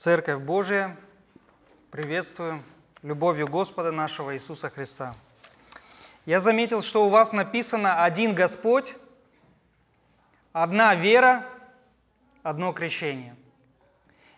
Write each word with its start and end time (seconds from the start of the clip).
Церковь 0.00 0.40
Божия, 0.40 0.96
приветствую 1.90 2.62
любовью 3.02 3.46
Господа 3.46 3.92
нашего 3.92 4.34
Иисуса 4.34 4.70
Христа. 4.70 5.14
Я 6.24 6.40
заметил, 6.40 6.80
что 6.80 7.04
у 7.04 7.10
вас 7.10 7.34
написано 7.34 8.02
«один 8.02 8.34
Господь», 8.34 8.94
«одна 10.54 10.94
вера», 10.94 11.44
«одно 12.42 12.72
крещение». 12.72 13.36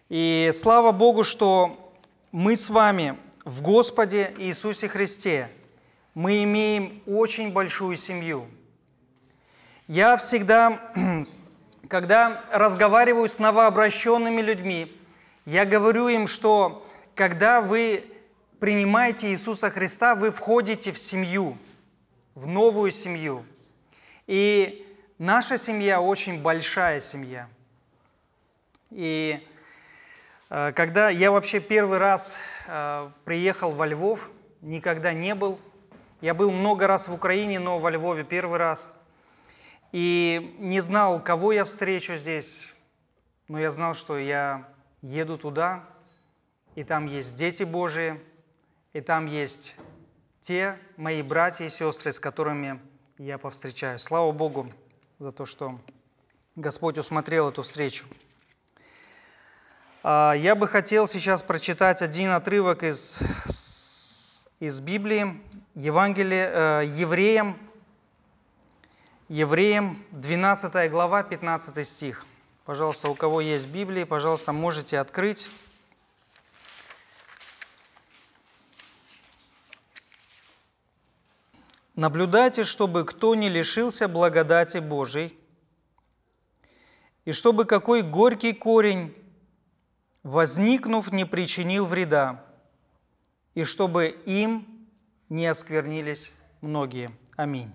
И 0.08 0.50
слава 0.52 0.90
Богу, 0.90 1.22
что 1.22 1.94
мы 2.32 2.56
с 2.56 2.68
вами 2.68 3.16
в 3.44 3.62
Господе 3.62 4.34
Иисусе 4.38 4.88
Христе, 4.88 5.48
мы 6.14 6.42
имеем 6.42 7.04
очень 7.06 7.52
большую 7.52 7.94
семью. 7.94 8.48
Я 9.86 10.16
всегда, 10.16 10.92
когда 11.88 12.42
разговариваю 12.50 13.28
с 13.28 13.38
новообращенными 13.38 14.40
людьми, 14.40 14.98
я 15.44 15.64
говорю 15.64 16.08
им, 16.08 16.26
что 16.26 16.86
когда 17.14 17.60
вы 17.60 18.04
принимаете 18.60 19.28
Иисуса 19.28 19.70
Христа, 19.70 20.14
вы 20.14 20.30
входите 20.30 20.92
в 20.92 20.98
семью, 20.98 21.58
в 22.34 22.46
новую 22.46 22.92
семью. 22.92 23.44
И 24.28 24.86
наша 25.18 25.58
семья 25.58 26.00
очень 26.00 26.40
большая 26.40 27.00
семья. 27.00 27.48
И 28.90 29.44
э, 30.48 30.72
когда 30.76 31.10
я 31.10 31.32
вообще 31.32 31.58
первый 31.58 31.98
раз 31.98 32.36
э, 32.68 33.10
приехал 33.24 33.72
во 33.72 33.86
Львов, 33.86 34.30
никогда 34.60 35.12
не 35.12 35.34
был. 35.34 35.58
Я 36.20 36.34
был 36.34 36.52
много 36.52 36.86
раз 36.86 37.08
в 37.08 37.12
Украине, 37.12 37.58
но 37.58 37.80
во 37.80 37.90
Львове 37.90 38.22
первый 38.22 38.58
раз. 38.58 38.88
И 39.90 40.56
не 40.60 40.80
знал, 40.80 41.20
кого 41.20 41.52
я 41.52 41.64
встречу 41.64 42.14
здесь, 42.14 42.72
но 43.48 43.58
я 43.58 43.72
знал, 43.72 43.94
что 43.94 44.16
я 44.18 44.71
еду 45.02 45.36
туда, 45.36 45.84
и 46.74 46.84
там 46.84 47.06
есть 47.06 47.36
дети 47.36 47.64
Божии, 47.64 48.20
и 48.92 49.00
там 49.00 49.26
есть 49.26 49.74
те 50.40 50.78
мои 50.96 51.22
братья 51.22 51.64
и 51.64 51.68
сестры, 51.68 52.12
с 52.12 52.18
которыми 52.18 52.80
я 53.18 53.38
повстречаюсь. 53.38 54.02
Слава 54.02 54.32
Богу 54.32 54.70
за 55.18 55.32
то, 55.32 55.44
что 55.44 55.78
Господь 56.56 56.98
усмотрел 56.98 57.48
эту 57.48 57.62
встречу. 57.62 58.06
А, 60.02 60.32
я 60.32 60.54
бы 60.54 60.66
хотел 60.66 61.06
сейчас 61.06 61.42
прочитать 61.42 62.02
один 62.02 62.30
отрывок 62.30 62.82
из, 62.82 63.20
из 64.58 64.80
Библии, 64.80 65.40
Евангелие 65.74 66.50
э, 66.52 66.82
Евреям, 66.86 67.56
Евреям, 69.28 70.04
12 70.10 70.90
глава, 70.90 71.22
15 71.22 71.86
стих. 71.86 72.26
Пожалуйста, 72.64 73.10
у 73.10 73.16
кого 73.16 73.40
есть 73.40 73.66
Библия, 73.68 74.06
пожалуйста, 74.06 74.52
можете 74.52 75.00
открыть. 75.00 75.50
Наблюдайте, 81.96 82.62
чтобы 82.62 83.04
кто 83.04 83.34
не 83.34 83.48
лишился 83.48 84.06
благодати 84.08 84.78
Божией, 84.78 85.36
и 87.24 87.32
чтобы 87.32 87.64
какой 87.64 88.02
горький 88.02 88.52
корень, 88.52 89.14
возникнув, 90.22 91.12
не 91.12 91.24
причинил 91.24 91.84
вреда, 91.84 92.44
и 93.54 93.64
чтобы 93.64 94.06
им 94.24 94.88
не 95.28 95.46
осквернились 95.46 96.32
многие. 96.60 97.10
Аминь. 97.36 97.72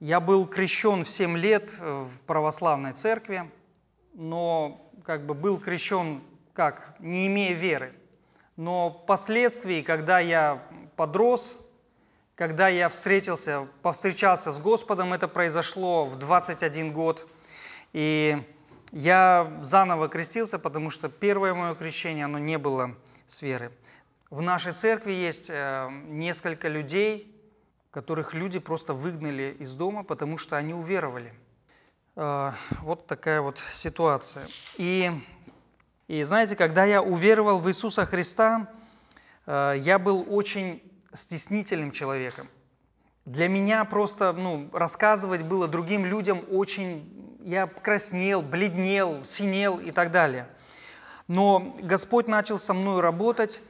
Я 0.00 0.18
был 0.18 0.46
крещен 0.46 1.04
в 1.04 1.08
7 1.08 1.38
лет 1.38 1.72
в 1.78 2.20
православной 2.26 2.92
церкви– 2.92 3.48
но 4.14 4.90
как 5.04 5.26
бы 5.26 5.34
был 5.34 5.58
крещен 5.58 6.22
как, 6.52 6.94
не 7.00 7.26
имея 7.26 7.52
веры. 7.52 7.92
Но 8.56 9.00
впоследствии, 9.02 9.82
когда 9.82 10.20
я 10.20 10.62
подрос, 10.96 11.58
когда 12.36 12.68
я 12.68 12.88
встретился, 12.88 13.68
повстречался 13.82 14.52
с 14.52 14.60
Господом, 14.60 15.12
это 15.12 15.28
произошло 15.28 16.04
в 16.04 16.16
21 16.16 16.92
год, 16.92 17.28
и 17.92 18.40
я 18.92 19.60
заново 19.62 20.08
крестился, 20.08 20.58
потому 20.58 20.90
что 20.90 21.08
первое 21.08 21.54
мое 21.54 21.74
крещение, 21.74 22.24
оно 22.24 22.38
не 22.38 22.58
было 22.58 22.94
с 23.26 23.42
веры. 23.42 23.72
В 24.30 24.40
нашей 24.40 24.72
церкви 24.72 25.12
есть 25.12 25.48
э, 25.50 25.88
несколько 26.08 26.68
людей, 26.68 27.30
которых 27.90 28.34
люди 28.34 28.58
просто 28.58 28.94
выгнали 28.94 29.56
из 29.58 29.74
дома, 29.74 30.02
потому 30.04 30.38
что 30.38 30.56
они 30.56 30.74
уверовали– 30.74 31.32
вот 32.16 33.06
такая 33.06 33.40
вот 33.40 33.58
ситуация. 33.72 34.46
И, 34.76 35.10
и 36.06 36.22
знаете, 36.22 36.54
когда 36.54 36.84
я 36.84 37.02
уверовал 37.02 37.58
в 37.58 37.68
Иисуса 37.68 38.06
Христа, 38.06 38.68
э, 39.46 39.74
я 39.78 39.98
был 39.98 40.24
очень 40.28 40.80
стеснительным 41.12 41.90
человеком. 41.90 42.48
Для 43.24 43.48
меня 43.48 43.84
просто 43.84 44.32
ну, 44.32 44.68
рассказывать 44.72 45.42
было 45.42 45.66
другим 45.66 46.04
людям 46.04 46.44
очень... 46.50 47.10
Я 47.42 47.66
краснел, 47.66 48.42
бледнел, 48.42 49.24
синел 49.24 49.78
и 49.78 49.90
так 49.90 50.10
далее. 50.10 50.46
Но 51.26 51.74
Господь 51.82 52.28
начал 52.28 52.58
со 52.58 52.74
мной 52.74 53.00
работать, 53.00 53.62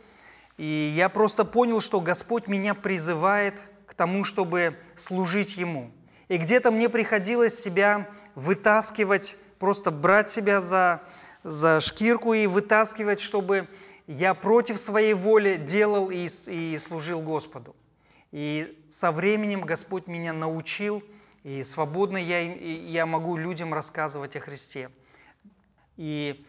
и 0.58 0.92
я 0.94 1.08
просто 1.08 1.44
понял, 1.44 1.80
что 1.80 2.00
Господь 2.00 2.46
меня 2.46 2.74
призывает 2.74 3.62
к 3.86 3.94
тому, 3.94 4.22
чтобы 4.22 4.76
служить 4.96 5.56
Ему. 5.56 5.90
И 6.28 6.36
где-то 6.36 6.70
мне 6.70 6.88
приходилось 6.88 7.58
себя 7.58 8.08
вытаскивать, 8.34 9.36
просто 9.58 9.90
брать 9.90 10.30
себя 10.30 10.60
за, 10.60 11.02
за 11.42 11.80
шкирку 11.80 12.34
и 12.34 12.46
вытаскивать, 12.46 13.20
чтобы 13.20 13.68
я 14.06 14.34
против 14.34 14.78
своей 14.78 15.14
воли 15.14 15.56
делал 15.56 16.10
и, 16.10 16.26
и 16.48 16.76
служил 16.78 17.20
Господу. 17.20 17.74
И 18.32 18.84
со 18.88 19.12
временем 19.12 19.62
Господь 19.62 20.06
меня 20.06 20.32
научил, 20.32 21.02
и 21.44 21.62
свободно 21.62 22.16
я, 22.16 22.40
я 22.40 23.06
могу 23.06 23.36
людям 23.36 23.72
рассказывать 23.72 24.34
о 24.36 24.40
Христе. 24.40 24.90
И 25.96 26.44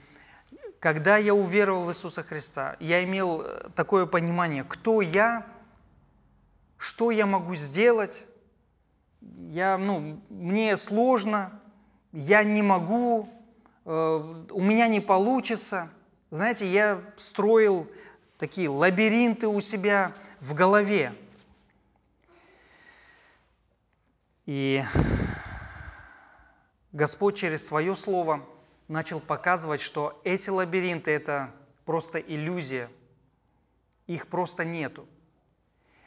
когда 0.79 1.17
я 1.17 1.33
уверовал 1.33 1.85
в 1.85 1.91
Иисуса 1.91 2.23
Христа, 2.23 2.75
я 2.79 3.03
имел 3.03 3.41
э, 3.41 3.69
такое 3.75 4.05
понимание, 4.05 4.63
кто 4.63 5.01
я, 5.01 5.45
что 6.77 7.11
я 7.11 7.25
могу 7.25 7.55
сделать. 7.55 8.25
Я, 9.21 9.77
ну, 9.77 10.21
мне 10.29 10.77
сложно, 10.77 11.59
я 12.15 12.45
не 12.45 12.61
могу, 12.61 13.29
э, 13.83 14.45
у 14.51 14.61
меня 14.61 14.87
не 14.87 15.01
получится. 15.01 15.89
Знаете, 16.31 16.65
я 16.65 17.01
строил 17.17 17.91
такие 18.37 18.69
лабиринты 18.69 19.47
у 19.47 19.59
себя 19.59 20.15
в 20.39 20.53
голове. 20.53 21.13
И 24.45 24.81
Господь 26.93 27.35
через 27.35 27.65
свое 27.65 27.97
слово 27.97 28.45
начал 28.87 29.19
показывать, 29.19 29.81
что 29.81 30.21
эти 30.23 30.49
лабиринты– 30.49 31.11
это 31.11 31.51
просто 31.83 32.19
иллюзия, 32.19 32.89
их 34.07 34.27
просто 34.27 34.63
нету. 34.63 35.05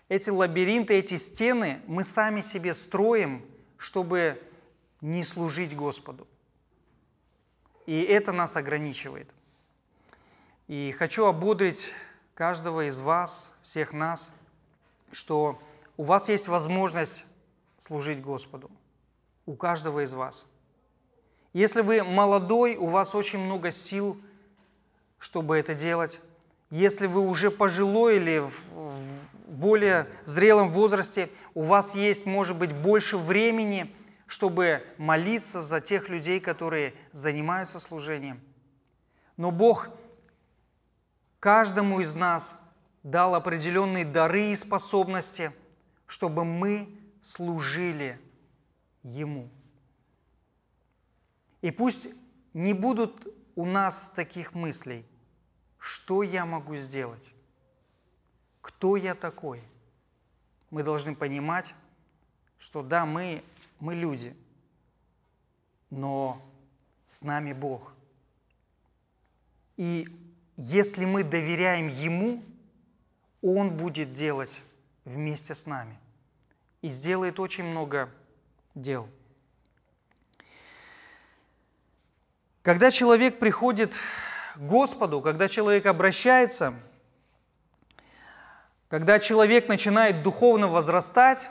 Эти 0.09 0.31
лабиринты, 0.31 0.95
эти 0.95 1.17
стены 1.17 1.83
мы 1.87 2.03
сами 2.03 2.41
себе 2.41 2.73
строим, 2.73 3.45
чтобы 3.77 4.41
не 5.01 5.23
служить 5.23 5.77
Господу. 5.77 6.27
И 7.87 8.03
это 8.03 8.33
нас 8.33 8.57
ограничивает. 8.57 9.33
И 10.67 10.95
хочу 10.99 11.25
ободрить 11.25 11.95
каждого 12.35 12.89
из 12.89 12.99
вас, 12.99 13.55
всех 13.63 13.93
нас, 13.93 14.33
что 15.11 15.59
у 15.97 16.03
вас 16.03 16.29
есть 16.29 16.49
возможность 16.49 17.27
служить 17.79 18.21
Господу. 18.21 18.71
У 19.47 19.55
каждого 19.55 20.05
из 20.05 20.13
вас. 20.13 20.47
Если 21.55 21.81
вы 21.81 22.03
молодой, 22.03 22.77
у 22.77 22.87
вас 22.87 23.15
очень 23.15 23.39
много 23.39 23.73
сил, 23.73 24.21
чтобы 25.19 25.57
это 25.57 25.75
делать. 25.75 26.21
Если 26.71 27.07
вы 27.07 27.27
уже 27.27 27.51
пожилой 27.51 28.17
или 28.17 28.41
в 28.41 28.63
более 29.47 30.07
зрелом 30.27 30.71
возрасте, 30.71 31.31
у 31.55 31.63
вас 31.63 31.95
есть, 31.95 32.27
может 32.27 32.59
быть, 32.59 32.75
больше 32.75 33.17
времени– 33.17 33.95
чтобы 34.29 34.87
молиться 34.99 35.63
за 35.63 35.81
тех 35.81 36.11
людей, 36.11 36.39
которые 36.39 36.95
занимаются 37.13 37.81
служением. 37.81 38.41
Но 39.39 39.51
Бог 39.51 39.89
каждому 41.41 42.01
из 42.01 42.15
нас 42.15 42.61
дал 43.03 43.35
определенные 43.35 44.05
дары 44.05 44.53
и 44.53 44.55
способности, 44.55 45.53
чтобы 46.07 46.45
мы 46.45 46.95
служили 47.23 48.21
Ему. 49.03 49.49
И 51.63 51.71
пусть 51.71 52.09
не 52.53 52.75
будут 52.75 53.27
у 53.57 53.65
нас 53.65 54.13
таких 54.15 54.55
мыслей, 54.55 55.07
что 55.79 56.23
я 56.23 56.45
могу 56.45 56.77
сделать, 56.77 57.33
кто 58.61 58.97
я 58.97 59.15
такой. 59.15 59.63
Мы 60.69 60.83
должны 60.83 61.15
понимать, 61.15 61.75
что 62.59 62.83
да, 62.83 63.07
мы 63.07 63.43
мы 63.81 63.95
люди, 63.95 64.37
но 65.91 66.43
с 67.07 67.23
нами 67.23 67.53
Бог. 67.53 67.93
И 69.77 70.09
если 70.57 71.05
мы 71.05 71.23
доверяем 71.23 71.89
Ему, 71.89 72.43
Он 73.41 73.77
будет 73.77 74.13
делать 74.13 74.61
вместе 75.05 75.55
с 75.55 75.67
нами 75.67 75.99
и 76.83 76.89
сделает 76.89 77.41
очень 77.41 77.65
много 77.65 78.11
дел. 78.75 79.09
Когда 82.63 82.91
человек 82.91 83.39
приходит 83.39 83.95
к 84.57 84.59
Господу, 84.59 85.23
когда 85.23 85.49
человек 85.49 85.87
обращается, 85.87 86.75
когда 88.89 89.19
человек 89.19 89.69
начинает 89.69 90.23
духовно 90.23 90.69
возрастать, 90.69 91.51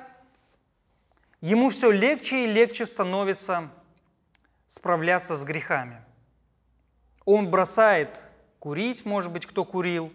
ему 1.41 1.69
все 1.69 1.91
легче 1.91 2.45
и 2.45 2.47
легче 2.47 2.85
становится 2.85 3.69
справляться 4.67 5.35
с 5.35 5.43
грехами. 5.43 6.03
Он 7.25 7.49
бросает 7.49 8.21
курить, 8.59 9.05
может 9.05 9.31
быть, 9.31 9.45
кто 9.45 9.65
курил, 9.65 10.11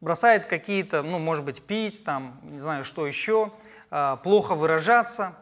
бросает 0.00 0.46
какие-то, 0.46 1.02
ну, 1.02 1.18
может 1.18 1.44
быть, 1.44 1.62
пить, 1.62 2.04
там, 2.04 2.40
не 2.42 2.58
знаю, 2.58 2.84
что 2.84 3.06
еще, 3.06 3.52
а, 3.90 4.16
плохо 4.16 4.54
выражаться. 4.54 5.36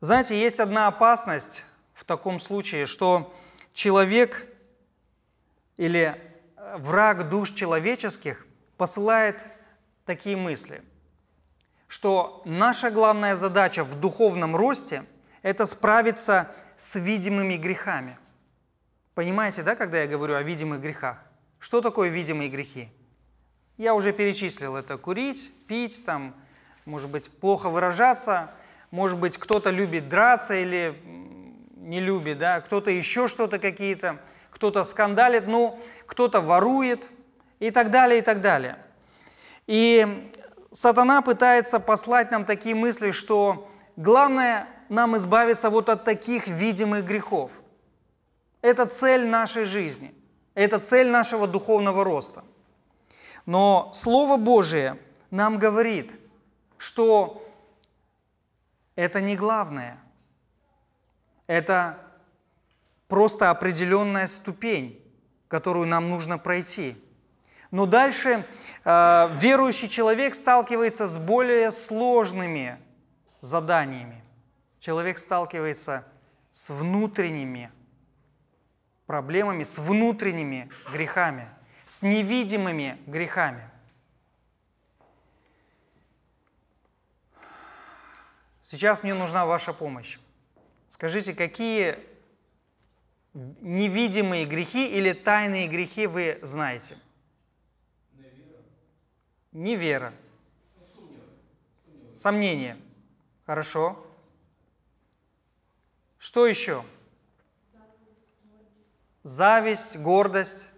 Знаете, 0.00 0.38
есть 0.38 0.60
одна 0.60 0.88
опасность 0.88 1.64
в 1.94 2.04
таком 2.04 2.40
случае, 2.40 2.86
что 2.86 3.34
человек 3.72 4.48
или 5.76 6.20
враг 6.76 7.28
душ 7.28 7.50
человеческих 7.50 8.46
посылает 8.76 9.46
такие 10.04 10.36
мысли, 10.36 10.82
что 11.94 12.42
наша 12.44 12.90
главная 12.90 13.36
задача 13.36 13.84
в 13.84 13.94
духовном 13.94 14.56
росте– 14.56 15.04
это 15.42 15.64
справиться 15.64 16.52
с 16.74 16.96
видимыми 16.96 17.54
грехами. 17.54 18.18
Понимаете, 19.14 19.62
да, 19.62 19.76
когда 19.76 20.00
я 20.02 20.08
говорю 20.08 20.34
о 20.34 20.42
видимых 20.42 20.80
грехах? 20.80 21.22
Что 21.60 21.80
такое 21.80 22.08
видимые 22.08 22.50
грехи? 22.50 22.88
Я 23.76 23.94
уже 23.94 24.12
перечислил 24.12 24.74
это. 24.74 24.98
Курить, 24.98 25.52
пить, 25.68 26.04
там, 26.04 26.34
может 26.84 27.10
быть, 27.10 27.30
плохо 27.30 27.70
выражаться, 27.70 28.50
может 28.90 29.20
быть, 29.20 29.38
кто-то 29.38 29.70
любит 29.70 30.08
драться 30.08 30.54
или 30.54 31.00
не 31.76 32.00
любит, 32.00 32.38
да, 32.38 32.60
кто-то 32.60 32.90
еще 32.90 33.28
что-то 33.28 33.60
какие-то, 33.60 34.20
кто-то 34.50 34.82
скандалит, 34.82 35.46
ну, 35.46 35.78
кто-то 36.06 36.40
ворует 36.40 37.08
и 37.60 37.70
так 37.70 37.92
далее, 37.92 38.18
и 38.18 38.22
так 38.22 38.40
далее. 38.40 38.78
И 39.68 40.32
сатана 40.74 41.22
пытается 41.22 41.80
послать 41.80 42.30
нам 42.30 42.44
такие 42.44 42.74
мысли, 42.74 43.12
что 43.12 43.70
главное 43.96 44.68
нам 44.88 45.16
избавиться 45.16 45.70
вот 45.70 45.88
от 45.88 46.04
таких 46.04 46.48
видимых 46.48 47.04
грехов. 47.04 47.52
Это 48.60 48.86
цель 48.86 49.26
нашей 49.26 49.64
жизни, 49.64 50.14
это 50.54 50.78
цель 50.80 51.10
нашего 51.10 51.46
духовного 51.46 52.04
роста. 52.04 52.44
Но 53.46 53.90
Слово 53.92 54.36
Божие 54.36 54.98
нам 55.30 55.58
говорит, 55.58 56.14
что 56.76 57.46
это 58.96 59.20
не 59.20 59.36
главное. 59.36 60.02
Это 61.46 61.98
просто 63.06 63.50
определенная 63.50 64.26
ступень, 64.26 65.00
которую 65.48 65.86
нам 65.86 66.08
нужно 66.08 66.38
пройти. 66.38 66.96
Но 67.74 67.86
дальше 67.86 68.46
э, 68.84 69.28
верующий 69.40 69.88
человек 69.88 70.36
сталкивается 70.36 71.08
с 71.08 71.18
более 71.18 71.72
сложными 71.72 72.78
заданиями. 73.40 74.22
Человек 74.78 75.18
сталкивается 75.18 76.06
с 76.52 76.70
внутренними 76.70 77.72
проблемами, 79.06 79.64
с 79.64 79.78
внутренними 79.78 80.70
грехами, 80.92 81.48
с 81.84 82.02
невидимыми 82.02 82.96
грехами. 83.08 83.68
Сейчас 88.62 89.02
мне 89.02 89.14
нужна 89.14 89.46
ваша 89.46 89.72
помощь. 89.72 90.20
Скажите, 90.86 91.34
какие 91.34 91.98
невидимые 93.32 94.44
грехи 94.44 94.86
или 94.96 95.12
тайные 95.12 95.66
грехи 95.66 96.06
вы 96.06 96.38
знаете? 96.42 96.98
Невера. 99.54 100.12
Сомнение. 102.12 102.76
Хорошо. 103.46 104.06
Что 106.18 106.46
еще? 106.46 106.84
Зависть, 109.22 109.96
гордость. 109.96 110.68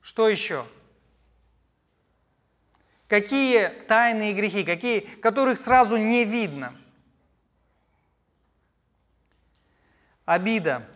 Что 0.00 0.28
еще? 0.28 0.64
Какие 3.08 3.68
тайные 3.88 4.32
грехи, 4.32 4.62
какие, 4.62 5.00
которых 5.00 5.58
сразу 5.58 5.96
не 5.96 6.24
видно– 6.24 6.76
Обида 10.28 10.86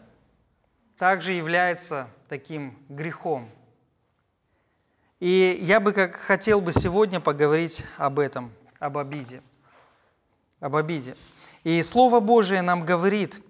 также 0.99 1.33
является 1.33 2.11
таким 2.29 2.77
грехом. 2.91 3.49
И 5.23 5.57
я 5.63 5.79
бы 5.79 5.93
как 5.93 6.17
хотел 6.17 6.61
бы 6.61 6.73
сегодня 6.73 7.21
поговорить 7.21 7.85
об 7.97 8.19
этом, 8.19 8.51
об 8.81 8.99
обиде. 8.99 9.41
Об 10.59 10.75
обиде. 10.75 11.17
И 11.63 11.81
Слово 11.85 12.19
Божие 12.19 12.61
нам 12.61 12.85
говорит, 12.85 13.41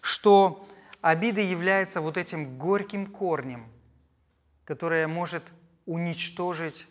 что 0.00 0.66
обида 1.02 1.42
является 1.42 2.00
вот 2.00 2.16
этим 2.16 2.56
горьким 2.56 3.06
корнем, 3.06 3.66
которое 4.64 5.06
может 5.06 5.42
уничтожить 5.84 6.86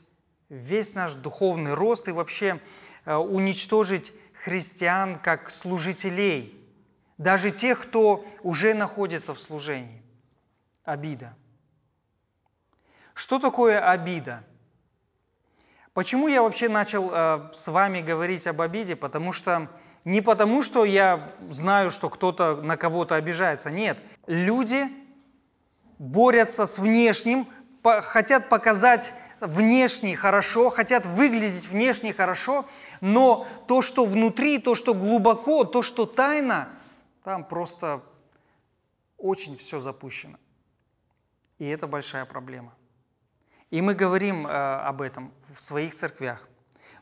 весь 0.49 0.93
наш 0.93 1.15
духовный 1.15 1.73
рост 1.73 2.07
и 2.07 2.11
вообще 2.11 2.59
э, 3.05 3.15
уничтожить 3.15 4.13
христиан 4.43 5.15
как 5.15 5.49
служителей– 5.49 6.53
даже 7.17 7.49
тех, 7.49 7.81
кто 7.81 8.23
уже 8.43 8.75
находится 8.75 9.33
в 9.33 9.39
служении. 9.39 10.03
Обида. 10.83 11.35
Что 13.17 13.39
такое 13.39 13.79
обида? 13.79 14.43
Почему 15.93 16.27
я 16.27 16.43
вообще 16.43 16.69
начал 16.69 17.09
э, 17.11 17.49
с 17.51 17.67
вами 17.67 18.01
говорить 18.01 18.45
об 18.45 18.61
обиде? 18.61 18.95
Потому 18.95 19.33
что 19.33 19.71
не 20.05 20.21
потому, 20.21 20.61
что 20.61 20.85
я 20.85 21.33
знаю, 21.49 21.89
что 21.89 22.11
кто-то 22.11 22.57
на 22.57 22.77
кого-то 22.77 23.15
обижается. 23.15 23.71
Нет, 23.71 23.97
люди 24.27 24.83
борются 25.97 26.67
с 26.67 26.77
внешним, 26.77 27.47
по, 27.81 28.01
хотят 28.01 28.49
показать 28.49 29.15
внешне 29.39 30.15
хорошо, 30.15 30.69
хотят 30.69 31.07
выглядеть 31.07 31.67
внешне 31.69 32.13
хорошо, 32.13 32.67
но 33.01 33.47
то, 33.67 33.81
что 33.81 34.05
внутри, 34.05 34.59
то, 34.59 34.75
что 34.75 34.93
глубоко, 34.93 35.63
то, 35.63 35.81
что 35.81 36.05
тайна, 36.05 36.69
там 37.23 37.43
просто 37.43 38.03
очень 39.17 39.57
все 39.57 39.79
запущено. 39.79 40.37
И 41.57 41.65
это 41.65 41.87
большая 41.87 42.25
проблема. 42.25 42.76
И 43.69 43.81
мы 43.81 43.93
говорим 43.93 44.47
э, 44.47 44.49
об 44.49 45.01
этом 45.01 45.33
в 45.53 45.61
своих 45.61 45.93
церквях. 45.93 46.47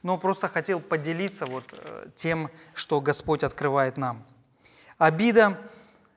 Но 0.03 0.17
просто 0.17 0.48
хотел 0.48 0.79
поделиться 0.79 1.45
вот 1.45 1.74
э, 1.74 2.07
тем, 2.15 2.50
что 2.74 3.01
Господь 3.01 3.43
открывает 3.43 3.98
нам. 3.98 4.24
Обида 4.98 5.60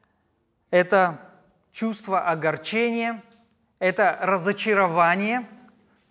–это 0.70 1.20
чувство 1.72 2.20
огорчения, 2.20 3.22
это 3.78 4.18
разочарование, 4.20 5.48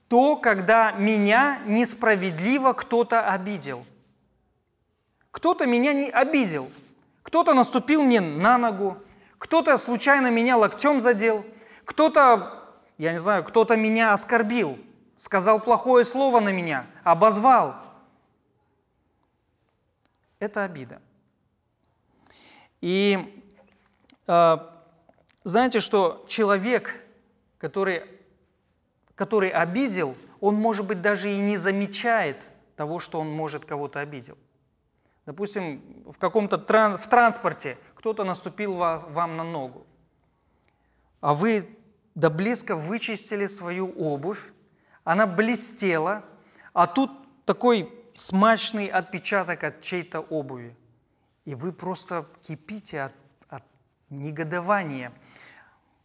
то, 0.07 0.35
когда 0.37 0.91
меня 0.91 1.61
несправедливо 1.65 2.73
кто-то 2.73 3.29
обидел. 3.31 3.85
Кто-то 5.31 5.65
меня 5.65 5.93
не 5.93 6.09
обидел– 6.09 6.71
кто-то 7.27 7.53
наступил 7.53 8.03
мне 8.03 8.21
на 8.21 8.57
ногу, 8.57 8.97
кто-то 9.37 9.77
случайно 9.77 10.31
меня 10.31 10.55
локтем 10.55 11.01
задел, 11.01 11.45
кто-то, 11.83 12.56
я 12.97 13.13
не 13.13 13.19
знаю, 13.19 13.43
кто-то 13.43 13.75
меня 13.75 14.13
оскорбил, 14.13 14.79
сказал 15.17 15.59
плохое 15.59 16.05
слово 16.05 16.39
на 16.39 16.51
меня, 16.51 16.87
обозвал. 17.03 17.75
Это 20.39 20.63
обида. 20.63 21.01
И 22.81 23.43
э, 24.27 24.57
знаете, 25.43 25.79
что 25.79 26.25
человек, 26.27 27.03
который, 27.57 28.03
который 29.15 29.49
обидел, 29.49 30.15
он, 30.39 30.55
может 30.55 30.85
быть, 30.85 31.01
даже 31.01 31.31
и 31.31 31.39
не 31.39 31.57
замечает 31.57 32.47
того, 32.75 32.99
что 32.99 33.19
он, 33.19 33.29
может, 33.29 33.65
кого-то 33.65 33.99
обидел. 33.99 34.37
Допустим, 35.25 36.03
в 36.05 36.17
каком-то 36.17 36.57
тран 36.57 36.97
в 36.97 37.07
транспорте 37.07 37.77
кто-то 37.95 38.23
наступил 38.23 38.75
вас, 38.75 39.03
вам 39.09 39.35
на 39.35 39.43
ногу, 39.43 39.85
а 41.19 41.33
вы 41.33 41.76
до 42.17 42.31
блеска 42.31 42.75
вычистили 42.75 43.45
свою 43.45 43.93
обувь, 43.95 44.51
она 45.03 45.27
блестела, 45.27 46.25
а 46.73 46.87
тут 46.87 47.11
такой 47.45 47.93
смачный 48.15 48.87
отпечаток 48.87 49.63
от 49.63 49.81
чьей-то 49.81 50.21
обуви. 50.21 50.75
И 51.45 51.53
вы 51.53 51.71
просто 51.71 52.25
кипите 52.41 53.01
от, 53.01 53.13
от 53.49 53.63
негодования. 54.09 55.13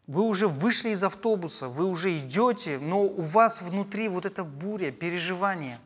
Вы 0.06 0.24
уже 0.24 0.48
вышли 0.48 0.90
из 0.90 1.02
автобуса, 1.02 1.68
вы 1.68 1.86
уже 1.86 2.18
идете, 2.18 2.78
но 2.78 3.04
у 3.04 3.22
вас 3.22 3.62
внутри 3.62 4.10
вот 4.10 4.26
эта 4.26 4.44
буря, 4.44 4.90
переживание. 4.90 5.78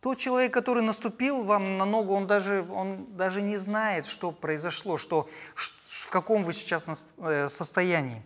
Тот 0.00 0.18
человек, 0.18 0.52
который 0.52 0.82
наступил 0.82 1.44
вам 1.44 1.78
на 1.78 1.86
ногу, 1.86 2.12
он 2.12 2.26
даже, 2.26 2.62
он 2.70 3.16
даже 3.16 3.40
не 3.40 3.56
знает, 3.56 4.04
что 4.04 4.32
произошло, 4.32 4.98
что, 4.98 5.30
в 5.54 6.10
каком 6.10 6.44
вы 6.44 6.52
сейчас 6.52 6.86
э, 7.16 7.48
состоянии. 7.48 8.22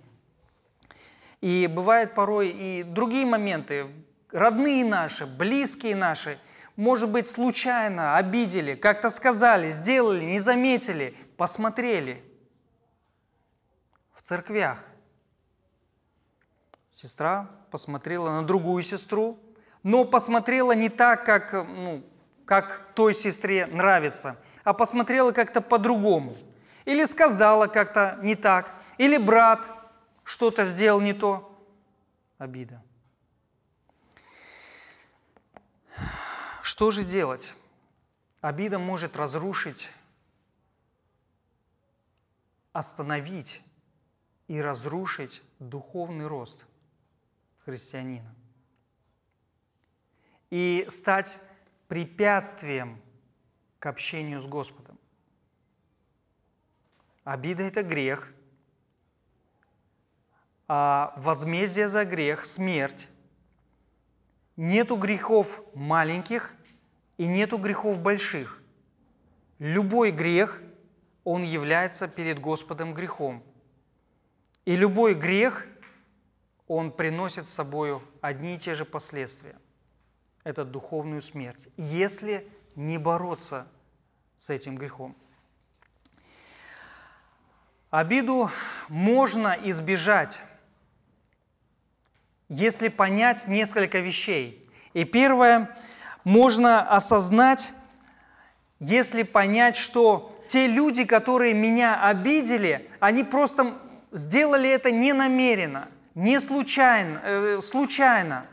И 1.40 1.68
бывают 1.68 2.14
порой 2.14 2.48
и 2.48 2.82
другие 2.82 3.24
моменты, 3.24 3.86
родные 4.32 4.84
наши, 4.84 5.26
близкие 5.26 5.94
наши, 5.94 6.38
может 6.76 7.10
быть, 7.10 7.28
случайно 7.28 8.16
обидели, 8.16 8.74
как-то 8.74 9.10
сказали, 9.10 9.68
сделали, 9.68 10.24
не 10.24 10.38
заметили, 10.38 11.16
посмотрели 11.36 12.22
в 14.12 14.22
церквях. 14.22 14.78
Сестра 16.92 17.48
посмотрела 17.70 18.30
на 18.30 18.42
другую 18.44 18.82
сестру, 18.82 19.38
но 19.82 20.04
посмотрела 20.04 20.72
не 20.72 20.88
так, 20.88 21.24
как, 21.24 21.52
ну, 21.52 22.04
как 22.44 22.92
той 22.94 23.14
сестре 23.14 23.66
нравится, 23.66 24.36
а 24.64 24.72
посмотрела 24.72 25.32
как-то 25.32 25.60
по-другому. 25.60 26.36
Или 26.84 27.04
сказала 27.04 27.66
как-то 27.66 28.18
не 28.22 28.34
так, 28.34 28.72
или 28.98 29.16
брат 29.16 29.68
что-то 30.28 30.64
сделал 30.64 31.00
не 31.00 31.14
то. 31.14 31.58
Обида. 32.36 32.82
Что 36.62 36.90
же 36.90 37.02
делать? 37.02 37.56
Обида 38.42 38.78
может 38.78 39.16
разрушить, 39.16 39.90
остановить 42.72 43.62
и 44.48 44.60
разрушить 44.60 45.42
духовный 45.58 46.26
рост 46.26 46.66
христианина. 47.64 48.34
И 50.50 50.84
стать 50.90 51.40
препятствием 51.88 53.02
к 53.78 53.86
общению 53.86 54.42
с 54.42 54.46
Господом. 54.46 54.98
Обида– 57.24 57.62
это 57.64 57.82
грех, 57.82 58.30
возмездие 60.68 61.88
за 61.88 62.04
грех– 62.04 62.44
смерть. 62.46 63.08
Нету 64.56 64.96
грехов 64.96 65.62
маленьких 65.74 66.52
и 67.16 67.26
нету 67.26 67.58
грехов 67.58 68.00
больших. 68.00 68.62
Любой 69.58 70.10
грех, 70.10 70.60
он 71.24 71.42
является 71.42 72.06
перед 72.06 72.40
Господом 72.40 72.94
грехом. 72.94 73.42
И 74.64 74.76
любой 74.76 75.14
грех, 75.14 75.66
он 76.66 76.92
приносит 76.92 77.46
с 77.46 77.50
собой 77.50 78.00
одни 78.20 78.54
и 78.54 78.58
те 78.58 78.74
же 78.74 78.84
последствия. 78.84 79.56
Это 80.44 80.64
духовную 80.64 81.22
смерть, 81.22 81.68
если 81.76 82.46
не 82.74 82.98
бороться 82.98 83.66
с 84.36 84.50
этим 84.50 84.76
грехом. 84.76 85.16
Обиду 87.90 88.50
можно 88.88 89.56
избежать, 89.62 90.42
если 92.48 92.88
понять 92.88 93.46
несколько 93.48 94.00
вещей. 94.00 94.66
И 94.94 95.04
первое, 95.04 95.76
можно 96.24 96.80
осознать, 96.88 97.72
если 98.80 99.22
понять, 99.22 99.76
что 99.76 100.30
те 100.46 100.66
люди, 100.66 101.04
которые 101.04 101.54
меня 101.54 102.00
обидели, 102.02 102.88
они 103.00 103.24
просто 103.24 103.74
сделали 104.12 104.68
это 104.68 104.90
не 104.90 105.12
намеренно, 105.12 105.88
не 106.14 106.40
случайно, 106.40 107.20
э, 107.22 107.60
случайно, 107.62 108.46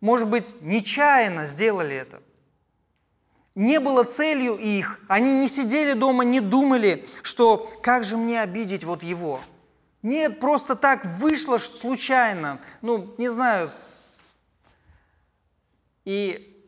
может 0.00 0.28
быть, 0.28 0.54
нечаянно 0.60 1.46
сделали 1.46 1.96
это. 1.96 2.22
Не 3.54 3.80
было 3.80 4.04
целью 4.04 4.56
их, 4.56 5.00
они 5.08 5.40
не 5.40 5.48
сидели 5.48 5.94
дома, 5.94 6.24
не 6.24 6.40
думали, 6.40 7.06
что 7.22 7.70
как 7.82 8.04
же 8.04 8.16
мне 8.16 8.42
обидеть 8.42 8.84
вот 8.84 9.02
его. 9.02 9.40
Нет, 10.06 10.38
просто 10.38 10.76
так 10.76 11.04
вышло 11.04 11.58
случайно, 11.58 12.60
ну, 12.80 13.12
не 13.18 13.28
знаю, 13.28 13.68
и 16.04 16.64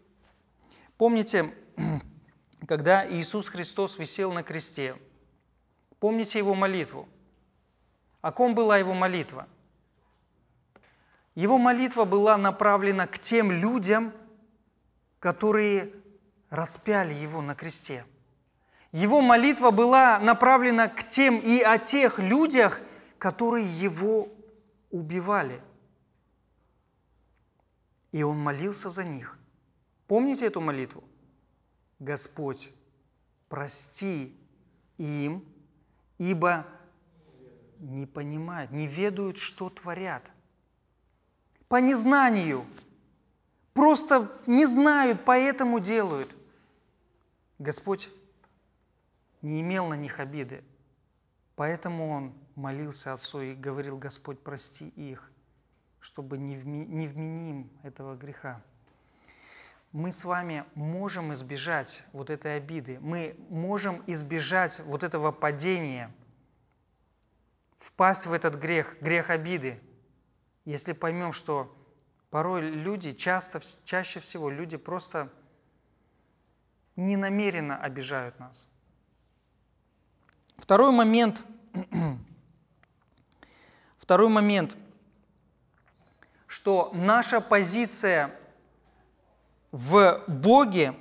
помните, 0.97 1.55
когда 2.67 3.09
Иисус 3.09 3.49
Христос 3.49 3.97
висел 3.97 4.33
на 4.33 4.43
кресте, 4.43 4.97
помните 6.01 6.41
Его 6.41 6.57
молитву? 6.57 7.09
О 8.23 8.33
ком 8.33 8.57
была 8.57 8.77
Его 8.77 8.95
молитва? 8.95 9.47
Его 11.37 11.59
молитва 11.59 12.07
была 12.07 12.37
направлена 12.37 13.07
к 13.07 13.21
тем 13.21 13.53
людям, 13.53 14.13
которые 15.21 15.95
распяли 16.51 17.15
Его 17.15 17.41
на 17.41 17.55
кресте. 17.55 18.05
Его 18.91 19.23
молитва 19.23 19.71
была 19.71 20.19
направлена 20.19 20.89
к 20.89 21.09
тем 21.09 21.39
и 21.39 21.61
о 21.61 21.79
тех 21.79 22.19
людях, 22.19 22.81
которые 23.19 23.67
Его 23.67 24.29
убивали– 24.91 25.63
и 28.13 28.23
он 28.23 28.39
молился 28.39 28.91
за 28.91 29.05
них. 29.05 29.39
Помните 30.07 30.47
эту 30.47 30.61
молитву? 30.61 31.05
Господь, 31.99 32.73
прости 33.49 34.37
им, 34.97 35.45
ибо 36.17 36.67
не 37.79 38.07
понимают, 38.07 38.71
не 38.71 38.87
ведают, 38.87 39.39
что 39.39 39.69
творят. 39.69 40.31
По 41.69 41.77
незнанию. 41.77 42.67
Просто 43.75 44.33
не 44.47 44.67
знают, 44.67 45.25
поэтому 45.25 45.79
делают. 45.79 46.35
Господь 47.59 48.11
не 49.43 49.61
имел 49.61 49.89
на 49.89 49.95
них 49.95 50.19
обиды. 50.19 50.65
Поэтому 51.55 52.09
он 52.11 52.33
молился 52.59 53.13
Отцу 53.15 53.41
и 53.41 53.55
говорил, 53.55 53.99
Господь, 53.99 54.41
прости 54.41 54.89
их– 54.89 55.31
чтобы 56.01 56.39
не, 56.39 56.55
не 56.57 57.09
вменим 57.09 57.71
этого 57.83 58.17
греха. 58.17 58.63
Мы 59.93 60.13
с 60.13 60.25
вами 60.25 60.65
можем 60.75 61.33
избежать 61.33 62.05
вот 62.13 62.31
этой 62.31 62.57
обиды, 62.57 62.99
мы 63.01 63.37
можем 63.49 64.03
избежать 64.07 64.81
вот 64.81 65.03
этого 65.03 65.33
падения, 65.33 66.15
впасть 67.79 68.27
в 68.27 68.33
этот 68.33 68.57
грех, 68.57 69.01
грех 69.01 69.31
обиды, 69.31 69.81
если 70.65 70.93
поймем, 70.93 71.33
что 71.33 71.75
порой 72.31 72.71
люди, 72.71 73.13
часто, 73.13 73.61
чаще 73.85 74.21
всего 74.21 74.51
люди 74.51 74.77
просто 74.77 75.33
ненамеренно 76.97 77.79
обижают 77.79 78.39
нас. 78.39 78.69
Второй 80.59 80.93
момент, 80.93 81.45
второй 84.09 84.31
момент– 84.31 84.75
что 86.47 86.91
наша 86.95 87.43
позиция 87.43 88.35
в 89.71 90.25
Боге, 90.27 90.95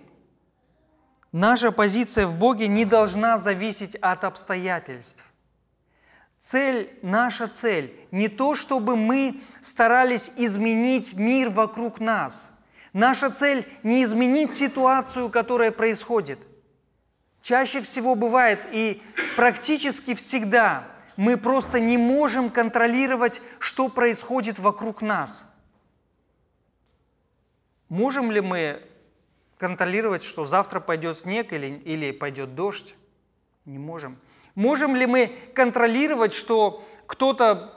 наша 1.31 1.71
позиция 1.71 2.27
в 2.27 2.35
Боге 2.35 2.67
не 2.67 2.83
должна 2.83 3.37
зависеть 3.37 3.95
от 3.95 4.25
обстоятельств. 4.25 5.23
Цель, 6.37 6.99
наша 7.01 7.47
цель, 7.47 7.97
не 8.11 8.27
то, 8.27 8.55
чтобы 8.55 8.97
мы 8.97 9.39
старались 9.61 10.29
изменить 10.35 11.13
мир 11.13 11.49
вокруг 11.49 12.01
нас. 12.01 12.51
Наша 12.91 13.29
цель 13.29 13.65
не 13.83 14.03
изменить 14.03 14.53
ситуацию, 14.53 15.29
которая 15.29 15.71
происходит. 15.71 16.39
Чаще 17.41 17.79
всего 17.79 18.15
бывает 18.15 18.67
и 18.73 19.01
практически 19.37 20.13
всегда 20.13 20.96
мы 21.17 21.35
просто 21.35 21.79
не 21.79 21.97
можем 21.97 22.49
контролировать, 22.49 23.41
что 23.59 23.89
происходит 23.89 24.59
вокруг 24.59 25.01
нас. 25.01 25.47
Можем 27.89 28.31
ли 28.31 28.39
мы 28.39 28.81
контролировать, 29.57 30.23
что 30.23 30.45
завтра 30.45 30.79
пойдет 30.79 31.17
снег 31.17 31.51
или, 31.51 31.67
или 31.85 32.11
пойдет 32.11 32.53
дождь? 32.53 32.95
Не 33.65 33.79
можем. 33.79 34.19
Можем 34.55 34.95
ли 34.95 35.07
мы 35.07 35.35
контролировать, 35.53 36.33
что 36.33 36.85
кто-то 37.07 37.73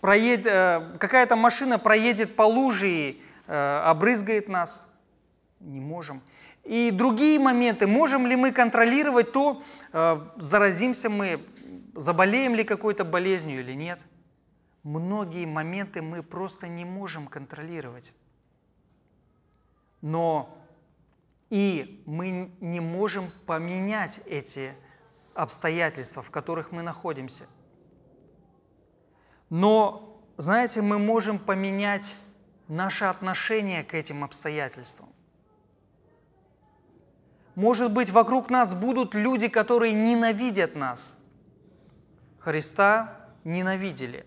проедет, 0.00 0.46
э, 0.46 0.96
какая-то 0.98 1.36
машина 1.36 1.78
проедет 1.78 2.36
по 2.36 2.42
луже 2.42 2.90
и 2.90 3.22
э, 3.46 3.82
обрызгает 3.84 4.48
нас? 4.48 4.86
Не 5.60 5.80
можем. 5.80 6.22
И 6.64 6.90
другие 6.90 7.38
моменты. 7.38 7.86
Можем 7.86 8.26
ли 8.26 8.36
мы 8.36 8.50
контролировать 8.50 9.32
то, 9.32 9.62
э, 9.92 10.20
заразимся 10.36 11.08
мы 11.08 11.44
заболеем 11.94 12.54
ли 12.54 12.64
какой-то 12.64 13.04
болезнью 13.04 13.60
или 13.60 13.72
нет. 13.72 14.00
Многие 14.82 15.46
моменты 15.46 16.02
мы 16.02 16.22
просто 16.22 16.68
не 16.68 16.84
можем 16.84 17.26
контролировать. 17.26 18.12
Но 20.02 20.58
и 21.50 22.02
мы 22.06 22.50
не 22.60 22.80
можем 22.80 23.30
поменять 23.46 24.20
эти 24.26 24.74
обстоятельства, 25.34 26.22
в 26.22 26.30
которых 26.30 26.72
мы 26.72 26.82
находимся. 26.82 27.46
Но, 29.50 30.22
знаете, 30.36 30.82
мы 30.82 30.98
можем 30.98 31.38
поменять 31.38 32.16
наше 32.68 33.04
отношение 33.04 33.84
к 33.84 33.94
этим 33.94 34.24
обстоятельствам. 34.24 35.08
Может 37.54 37.92
быть, 37.92 38.10
вокруг 38.10 38.50
нас 38.50 38.74
будут 38.74 39.14
люди, 39.14 39.48
которые 39.48 39.92
ненавидят 39.92 40.74
нас. 40.74 41.16
Христа 42.44 43.16
ненавидели. 43.42 44.26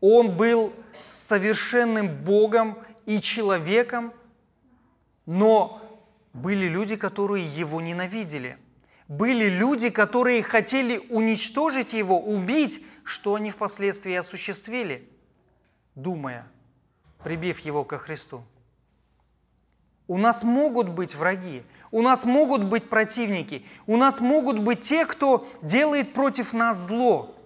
Он 0.00 0.36
был 0.36 0.72
совершенным 1.08 2.08
Богом 2.24 2.76
и 3.06 3.20
человеком, 3.20 4.12
но 5.24 5.80
были 6.32 6.66
люди, 6.66 6.96
которые 6.96 7.46
его 7.46 7.80
ненавидели. 7.80 8.58
Были 9.06 9.44
люди, 9.44 9.90
которые 9.90 10.42
хотели 10.42 10.98
уничтожить 11.10 11.92
его, 11.92 12.18
убить, 12.18 12.84
что 13.04 13.36
они 13.36 13.52
впоследствии 13.52 14.14
осуществили, 14.14 15.08
думая, 15.94 16.50
прибив 17.22 17.60
его 17.60 17.84
ко 17.84 17.98
Христу. 17.98 18.44
У 20.08 20.18
нас 20.18 20.42
могут 20.42 20.88
быть 20.88 21.14
враги, 21.14 21.62
у 21.94 22.02
нас 22.02 22.24
могут 22.24 22.64
быть 22.64 22.90
противники, 22.90 23.64
у 23.86 23.96
нас 23.96 24.20
могут 24.20 24.58
быть 24.58 24.80
те, 24.80 25.06
кто 25.06 25.46
делает 25.62 26.12
против 26.12 26.52
нас 26.52 26.88
зло. 26.88 27.36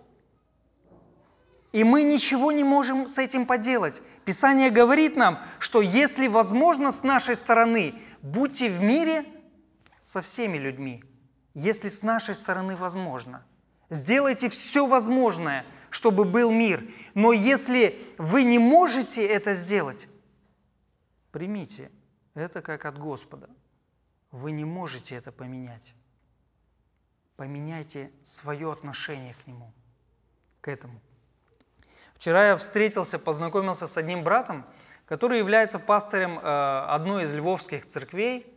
И 1.72 1.84
мы 1.84 2.02
ничего 2.02 2.50
не 2.50 2.64
можем 2.64 3.06
с 3.06 3.18
этим 3.18 3.44
поделать. 3.44 4.00
Писание 4.24 4.70
говорит 4.70 5.16
нам, 5.16 5.38
что 5.58 5.82
если 5.82 6.28
возможно 6.28 6.92
с 6.92 7.02
нашей 7.02 7.36
стороны, 7.36 7.96
будьте 8.22 8.70
в 8.70 8.80
мире 8.80 9.26
со 10.00 10.22
всеми 10.22 10.56
людьми, 10.56 11.04
если 11.52 11.90
с 11.90 12.02
нашей 12.02 12.34
стороны 12.34 12.74
возможно. 12.74 13.44
Сделайте 13.90 14.48
все 14.48 14.86
возможное, 14.86 15.66
чтобы 15.90 16.24
был 16.24 16.50
мир. 16.50 16.82
Но 17.12 17.34
если 17.34 18.00
вы 18.16 18.44
не 18.44 18.58
можете 18.58 19.26
это 19.26 19.52
сделать, 19.52 20.08
примите 21.32 21.90
это 22.32 22.62
как 22.62 22.86
от 22.86 22.96
Господа. 22.96 23.50
Вы 24.30 24.52
не 24.52 24.64
можете 24.64 25.14
это 25.14 25.32
поменять. 25.32 25.94
Поменяйте 27.36 28.10
свое 28.22 28.70
отношение 28.70 29.34
к 29.42 29.46
Нему, 29.46 29.72
к 30.60 30.68
этому. 30.68 31.00
Вчера 32.14 32.48
я 32.48 32.56
встретился, 32.56 33.18
познакомился 33.18 33.86
с 33.86 33.96
одним 33.96 34.24
братом, 34.24 34.66
который 35.06 35.38
является 35.38 35.78
пастырем 35.78 36.38
э, 36.38 36.42
одной 36.88 37.24
из 37.24 37.32
львовских 37.32 37.86
церквей. 37.86 38.52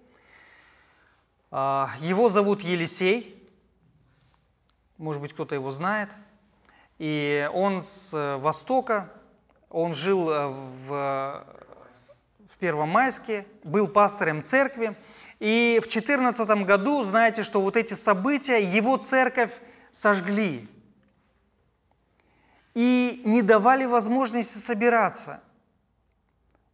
Э, 1.52 1.86
его 2.00 2.30
зовут 2.30 2.62
Елисей. 2.62 3.38
Может 4.98 5.22
быть, 5.22 5.34
кто-то 5.34 5.56
его 5.56 5.72
знает. 5.72 6.16
И 6.98 7.48
он 7.54 7.84
с 7.84 8.14
э, 8.14 8.38
Востока, 8.38 9.12
он 9.70 9.94
жил 9.94 10.26
в, 10.26 11.46
в 12.50 12.58
Первомайске, 12.58 13.46
был 13.64 13.88
пастором 13.88 14.44
церкви. 14.44 14.98
И 15.42 15.80
в 15.80 15.90
2014 15.90 16.48
году, 16.66 17.02
знаете, 17.02 17.42
что 17.42 17.62
вот 17.62 17.76
эти 17.76 17.96
события, 17.96 18.64
его 18.64 18.98
церковь 18.98 19.60
сожгли 19.90 20.70
и 22.76 23.24
не 23.26 23.42
давали 23.42 23.86
возможности 23.86 24.60
собираться. 24.60 25.42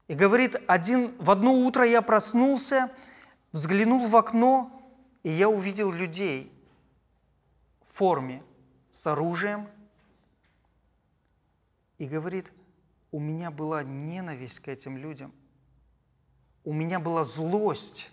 И 0.10 0.16
говорит, 0.16 0.58
один, 0.68 1.16
в 1.18 1.32
одно 1.32 1.54
утро 1.54 1.86
я 1.86 2.02
проснулся, 2.02 2.92
взглянул 3.54 4.06
в 4.06 4.18
окно, 4.18 4.70
и 5.24 5.30
я 5.30 5.48
увидел 5.48 5.90
людей 5.90 6.52
в 7.82 7.94
форме, 7.94 8.44
с 8.90 9.08
оружием. 9.08 9.70
И 12.00 12.06
говорит, 12.06 12.52
у 13.14 13.22
меня 13.22 13.50
была 13.50 13.84
ненависть 13.84 14.60
к 14.60 14.68
этим 14.68 14.98
людям. 14.98 15.32
У 16.66 16.74
меня 16.74 17.00
была 17.00 17.24
злость. 17.24 18.12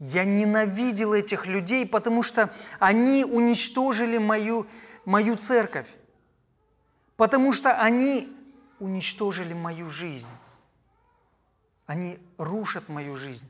Я 0.00 0.24
ненавидел 0.24 1.14
этих 1.14 1.46
людей, 1.46 1.86
потому 1.86 2.24
что 2.24 2.52
они 2.80 3.24
уничтожили 3.24 4.18
мою, 4.18 4.66
мою 5.04 5.36
церковь 5.36 5.86
потому 7.20 7.52
что 7.52 7.78
они 7.78 8.34
уничтожили 8.78 9.52
мою 9.52 9.90
жизнь. 9.90 10.32
Они 11.84 12.18
рушат 12.38 12.88
мою 12.88 13.14
жизнь. 13.14 13.46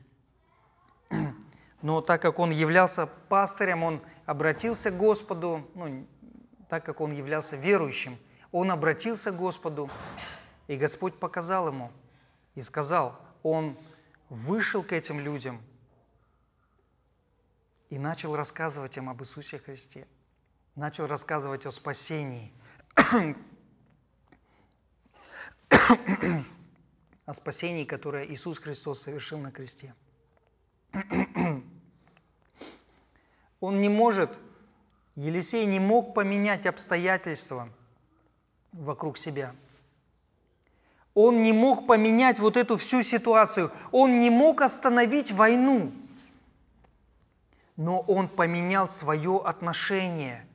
Но 1.81 2.01
так 2.01 2.21
как 2.21 2.39
он 2.39 2.51
являлся 2.51 3.07
пастырем, 3.29 3.83
он 3.83 4.01
обратился 4.25 4.91
к 4.91 4.97
Господу, 4.97 5.65
ну, 5.73 6.05
так 6.67 6.83
как 6.83 6.99
он 6.99 7.13
являлся 7.13 7.55
верующим, 7.55 8.17
он 8.51 8.71
обратился 8.71 9.31
к 9.31 9.37
Господу, 9.37 9.89
и 10.67 10.75
Господь 10.75 11.17
показал 11.17 11.69
ему 11.69 11.93
и 12.55 12.61
сказал, 12.61 13.17
он 13.41 13.77
вышел 14.27 14.83
к 14.83 14.91
этим 14.91 15.21
людям 15.21 15.61
и 17.91 17.99
начал 17.99 18.35
рассказывать 18.35 18.97
им 18.97 19.09
об 19.09 19.21
Иисусе 19.21 19.59
Христе, 19.59 20.07
начал 20.75 21.05
рассказывать 21.07 21.65
о 21.65 21.71
спасении, 21.71 22.53
о 27.25 27.33
спасении, 27.33 27.83
которое 27.83 28.25
Иисус 28.25 28.59
Христос 28.59 29.01
совершил 29.01 29.39
на 29.39 29.51
кресте. 29.51 29.93
Он 33.59 33.81
не 33.81 33.89
может, 33.89 34.39
Елисей 35.15 35.65
не 35.65 35.81
мог 35.81 36.13
поменять 36.13 36.65
обстоятельства 36.65 37.67
вокруг 38.71 39.17
себя. 39.17 39.53
Он 41.13 41.43
не 41.43 41.51
мог 41.51 41.87
поменять 41.87 42.39
вот 42.39 42.55
эту 42.55 42.77
всю 42.77 43.03
ситуацию. 43.03 43.69
Он 43.91 44.21
не 44.21 44.29
мог 44.29 44.61
остановить 44.61 45.33
войну. 45.33 45.91
Но 47.81 47.99
он 48.01 48.27
поменял 48.27 48.87
свое 48.87 49.41
отношение 49.43 50.47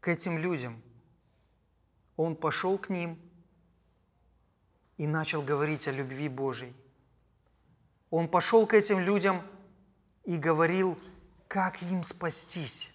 к 0.00 0.08
этим 0.08 0.38
людям. 0.38 0.82
Он 2.16 2.36
пошел 2.36 2.78
к 2.78 2.88
ним– 2.88 3.18
и 5.02 5.06
начал 5.08 5.42
говорить 5.42 5.88
о 5.88 5.90
любви 5.90 6.28
Божьей. 6.28 6.72
Он 8.08 8.28
пошел 8.28 8.68
к 8.68 8.74
этим 8.74 9.00
людям 9.00 9.42
и 10.24 10.36
говорил, 10.36 10.96
как 11.48 11.82
им 11.82 12.04
спастись. 12.04 12.92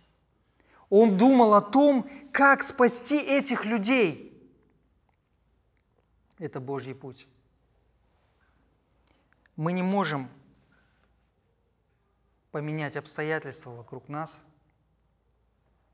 Он 0.90 1.18
думал 1.18 1.54
о 1.54 1.62
том, 1.62 2.10
как 2.32 2.64
спасти 2.64 3.18
этих 3.18 3.66
людей. 3.66 4.24
Это 6.38 6.62
Божий 6.62 6.96
путь. 6.96 7.28
Мы 9.58 9.74
не 9.74 9.84
можем 9.84 10.30
поменять 12.52 12.98
обстоятельства 12.98 13.72
вокруг 13.72 14.10
нас, 14.10 14.42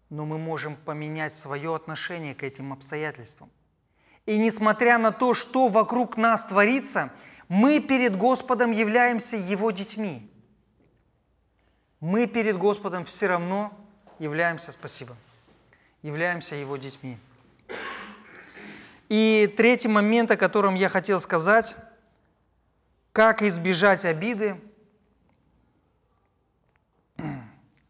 но 0.10 0.26
мы 0.26 0.38
можем 0.38 0.76
поменять 0.76 1.34
свое 1.34 1.76
отношение 1.76 2.36
к 2.36 2.44
этим 2.44 2.74
обстоятельствам– 2.74 3.50
и 4.26 4.38
несмотря 4.38 4.98
на 4.98 5.12
то, 5.12 5.34
что 5.34 5.68
вокруг 5.68 6.16
нас 6.16 6.46
творится, 6.46 7.12
мы 7.50 7.80
перед 7.80 8.16
Господом 8.16 8.72
являемся 8.72 9.36
Его 9.36 9.72
детьми. 9.72 10.30
Мы 12.00 12.26
перед 12.28 12.58
Господом 12.58 13.06
все 13.06 13.28
равно 13.28 13.74
являемся, 14.20 14.72
спасибо, 14.72 15.16
являемся 16.02 16.56
Его 16.56 16.78
детьми. 16.78 17.18
И 19.10 19.54
третий 19.58 19.90
момент, 19.90 20.32
о 20.32 20.38
котором 20.38 20.76
я 20.76 20.88
хотел 20.88 21.20
сказать, 21.20 21.76
как 23.12 23.42
избежать 23.42 24.06
обиды. 24.06 24.60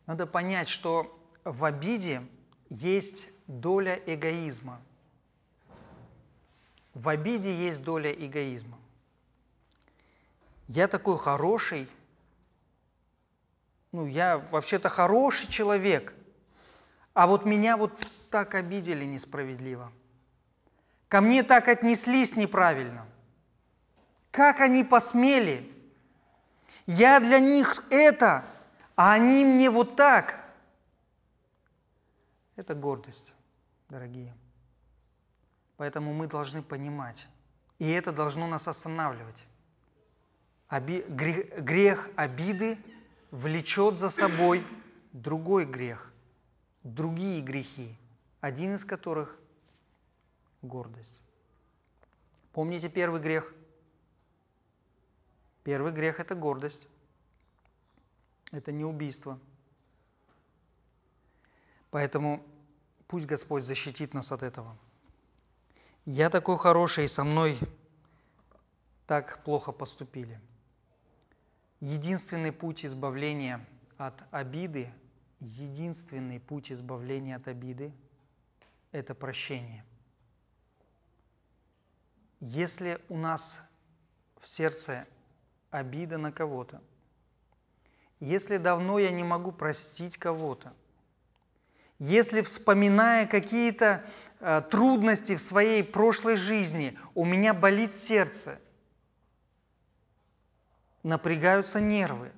Надо 0.05 0.27
понять, 0.27 0.69
что 0.69 1.19
в 1.43 1.65
обиде 1.65 2.23
есть 2.69 3.29
доля 3.47 3.99
эгоизма– 4.05 4.81
в 6.93 7.09
обиде 7.09 7.51
есть 7.51 7.83
доля 7.83 8.11
эгоизма. 8.11 8.77
Я 10.67 10.87
такой 10.87 11.17
хороший, 11.17 11.89
ну, 13.91 14.05
я 14.05 14.37
вообще-то 14.37 14.89
хороший 14.89 15.47
человек, 15.47 16.13
а 17.13 17.27
вот 17.27 17.45
меня 17.45 17.77
вот 17.77 17.91
так 18.29 18.53
обидели 18.53 19.05
несправедливо. 19.05 19.91
Ко 21.07 21.21
мне 21.21 21.43
так 21.43 21.67
отнеслись 21.67 22.35
неправильно. 22.35 23.05
Как 24.31 24.61
они 24.61 24.83
посмели? 24.83 25.71
Я 26.85 27.19
для 27.19 27.39
них 27.39 27.85
это, 27.89 28.45
а 28.95 29.13
они 29.13 29.45
мне 29.45 29.69
вот 29.69 29.95
так. 29.95 30.39
Это 32.55 32.75
гордость, 32.75 33.33
дорогие. 33.89 34.33
Поэтому 35.77 36.13
мы 36.13 36.27
должны 36.27 36.61
понимать, 36.61 37.27
и 37.79 37.89
это 37.89 38.11
должно 38.11 38.47
нас 38.47 38.67
останавливать. 38.67 39.45
Оби... 40.69 41.03
Грех, 41.09 41.63
грех 41.63 42.09
обиды 42.15 42.77
влечет 43.31 43.97
за 43.97 44.09
собой 44.09 44.65
другой 45.11 45.65
грех, 45.65 46.11
другие 46.83 47.41
грехи, 47.41 47.97
один 48.41 48.75
из 48.75 48.85
которых 48.85 49.37
гордость. 50.61 51.21
Помните 52.51 52.89
первый 52.89 53.19
грех? 53.19 53.53
Первый 55.63 55.91
грех– 55.91 56.19
это 56.19 56.35
гордость. 56.35 56.87
Это 58.53 58.71
не 58.71 58.85
убийство. 58.85 59.39
Поэтому 61.89 62.45
пусть 63.07 63.25
Господь 63.25 63.63
защитит 63.63 64.13
нас 64.13 64.31
от 64.31 64.43
этого. 64.43 64.77
Я 66.05 66.29
такой 66.29 66.59
хороший, 66.59 67.05
и 67.05 67.07
со 67.07 67.23
мной 67.23 67.57
так 69.07 69.43
плохо 69.43 69.71
поступили. 69.71 70.39
Единственный 71.79 72.51
путь 72.51 72.85
избавления 72.85 73.65
от 73.97 74.23
обиды, 74.29 74.93
единственный 75.39 76.39
путь 76.39 76.71
избавления 76.71 77.37
от 77.37 77.47
обиды– 77.47 77.91
это 78.91 79.15
прощение. 79.15 79.83
Если 82.39 83.01
у 83.09 83.17
нас 83.17 83.63
в 84.37 84.47
сердце 84.47 85.07
обида 85.71 86.19
на 86.19 86.31
кого-то, 86.31 86.83
если 88.23 88.55
давно 88.55 88.99
я 88.99 89.11
не 89.11 89.23
могу 89.23 89.51
простить 89.51 90.17
кого-то, 90.17 90.73
если, 91.99 92.41
вспоминая 92.41 93.27
какие-то 93.27 94.05
э, 94.39 94.61
трудности 94.71 95.35
в 95.35 95.41
своей 95.41 95.83
прошлой 95.83 96.37
жизни, 96.37 96.97
у 97.15 97.25
меня 97.25 97.53
болит 97.53 97.93
сердце, 97.93 98.59
напрягаются 101.03 101.81
нервы, 101.81 102.31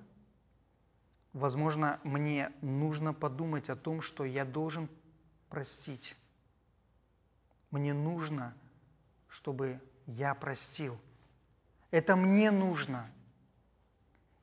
возможно, 1.34 2.00
мне 2.04 2.52
нужно 2.62 3.14
подумать 3.14 3.70
о 3.70 3.76
том, 3.76 4.02
что 4.02 4.26
я 4.26 4.44
должен 4.44 4.90
простить. 5.50 6.16
Мне 7.70 7.94
нужно, 7.94 8.56
чтобы 9.28 9.80
я 10.08 10.34
простил. 10.34 11.00
Это 11.92 12.16
мне 12.16 12.50
нужно. 12.50 13.08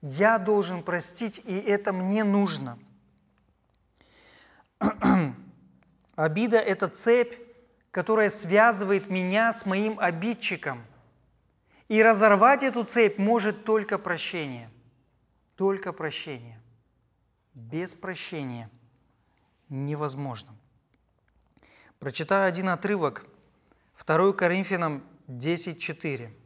Я 0.03 0.39
должен 0.39 0.83
простить, 0.83 1.41
и 1.47 1.57
это 1.59 1.93
мне 1.93 2.25
нужно. 2.25 2.77
Обида– 6.17 6.59
это 6.59 6.89
цепь, 6.89 7.35
которая 7.93 8.29
связывает 8.29 9.09
меня 9.09 9.53
с 9.53 9.65
моим 9.65 10.01
обидчиком. 10.01 10.85
И 11.89 12.03
разорвать 12.03 12.65
эту 12.65 12.85
цепь 12.85 13.19
может 13.19 13.65
только 13.65 13.97
прощение. 13.97 14.71
Только 15.57 15.93
прощение. 15.93 16.61
Без 17.55 17.95
прощения 17.95 18.69
невозможно. 19.69 20.57
Прочитаю 22.01 22.49
один 22.49 22.71
отрывок. 22.71 23.25
2 24.05 24.33
Коринфянам 24.33 25.05
10.4. 25.29 26.42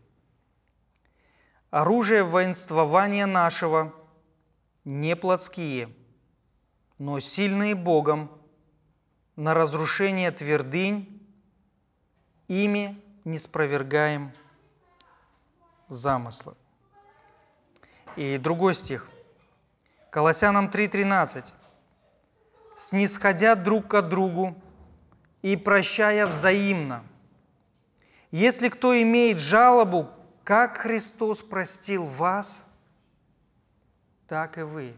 «Оружие 1.77 2.23
воинствования 2.23 3.27
нашего 3.27 3.93
не 4.87 5.15
плотские, 5.15 5.95
но 6.97 7.21
сильные 7.21 7.75
Богом 7.75 8.31
на 9.37 9.53
разрушение 9.53 10.31
твердынь, 10.31 11.21
ими 12.49 12.99
не 13.27 13.39
спровергаем 13.39 14.33
замысла». 15.89 16.57
И 18.17 18.39
другой 18.39 18.75
стих. 18.75 19.11
Колоссянам 20.09 20.69
3.13. 20.69 21.53
«Снисходя 22.75 23.55
друг 23.55 23.89
к 23.89 24.01
другу 24.01 24.57
и 25.43 25.59
прощая 25.59 26.27
взаимно– 26.27 27.05
если 28.33 28.69
кто 28.69 29.01
имеет 29.01 29.39
жалобу, 29.39 30.11
как 30.47 30.79
Христос 30.79 31.43
простил 31.43 32.05
вас, 32.05 32.65
так 34.29 34.59
и 34.59 34.63
вы. 34.63 34.95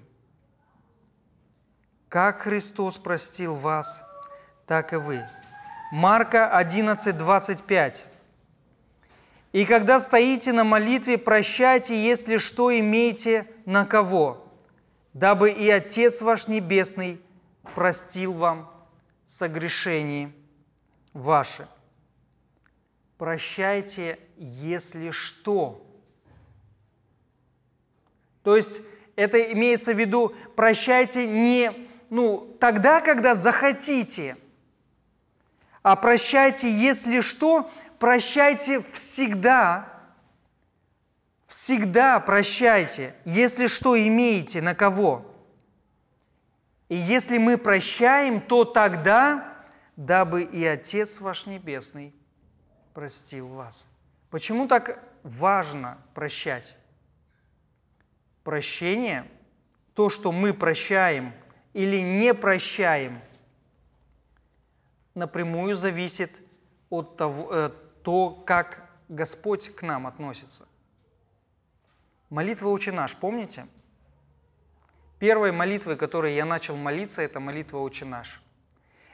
Как 2.11 2.41
Христос 2.43 2.99
простил 2.99 3.55
вас, 3.55 4.05
так 4.67 4.93
и 4.93 4.97
вы. 4.97 5.27
Марка 5.91 6.55
11, 6.55 7.17
25. 7.17 8.05
«И 9.53 9.65
когда 9.65 10.01
стоите 10.01 10.53
на 10.53 10.65
молитве, 10.65 11.17
прощайте, 11.17 11.97
если 11.97 12.37
что 12.37 12.79
имеете 12.79 13.51
на 13.65 13.87
кого, 13.87 14.47
дабы 15.15 15.51
и 15.51 15.71
Отец 15.71 16.21
ваш 16.21 16.49
Небесный 16.49 17.23
простил 17.75 18.35
вам 18.35 18.71
согрешение 19.25 20.31
ваше» 21.15 21.67
прощайте, 23.19 24.19
если 24.37 25.11
что. 25.11 25.85
То 28.43 28.57
есть 28.57 28.81
это 29.17 29.39
имеется 29.53 29.93
в 29.93 29.99
виду, 29.99 30.35
прощайте 30.57 31.27
не 31.27 31.89
ну, 32.11 32.57
тогда, 32.59 33.01
когда 33.01 33.35
захотите, 33.35 34.37
а 35.83 35.97
прощайте, 35.97 36.71
если 36.71 37.21
что, 37.21 37.71
прощайте 37.99 38.83
всегда, 38.93 39.93
всегда 41.47 42.19
прощайте, 42.21 43.15
если 43.25 43.67
что 43.67 43.99
имеете, 43.99 44.63
на 44.63 44.75
кого. 44.75 45.25
И 46.89 46.97
если 46.97 47.37
мы 47.37 47.59
прощаем, 47.59 48.41
то 48.41 48.65
тогда, 48.65 49.59
дабы 49.97 50.45
и 50.45 50.65
Отец 50.65 51.21
ваш 51.21 51.45
Небесный 51.45 52.18
простил 52.99 53.47
вас. 53.47 53.87
Почему 54.29 54.67
так 54.67 54.99
важно 55.23 55.99
прощать? 56.15 56.77
Прощение, 58.43 59.25
то, 59.95 60.11
что 60.11 60.33
мы 60.33 60.53
прощаем 60.53 61.33
или 61.75 61.99
не 61.99 62.35
прощаем, 62.35 63.21
напрямую 65.15 65.77
зависит 65.77 66.41
от 66.91 67.17
того, 67.17 67.49
э, 67.53 67.71
то, 68.03 68.31
как 68.31 68.91
Господь 69.09 69.73
к 69.77 69.83
нам 69.83 70.09
относится. 70.09 70.67
Молитва 72.31 72.67
«Отче 72.67 72.91
наш», 72.91 73.15
помните? 73.15 73.69
Первой 75.21 75.53
молитвой, 75.53 75.97
которой 75.97 76.35
я 76.35 76.45
начал 76.45 76.75
молиться, 76.75 77.23
это 77.23 77.39
молитва 77.39 77.79
«Отче 77.79 78.07
наш». 78.07 78.43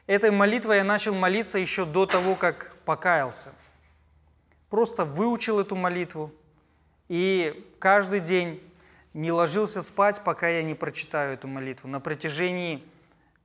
Этой 0.07 0.31
молитвой 0.31 0.79
я 0.79 0.85
начал 0.85 1.15
молиться 1.15 1.59
еще 1.59 1.85
до 1.85 2.07
того, 2.07 2.35
как 2.35 2.79
покаялся– 2.87 3.53
просто 4.71 5.05
выучил 5.05 5.61
эту 5.61 5.77
молитву 5.77 6.33
и 7.09 7.71
каждый 7.79 8.21
день 8.21 8.63
не 9.13 9.31
ложился 9.31 9.83
спать, 9.83 10.23
пока 10.25 10.49
я 10.49 10.63
не 10.63 10.75
прочитаю 10.75 11.35
эту 11.35 11.49
молитву. 11.49 11.89
На 11.89 12.01
протяжении 12.01 12.85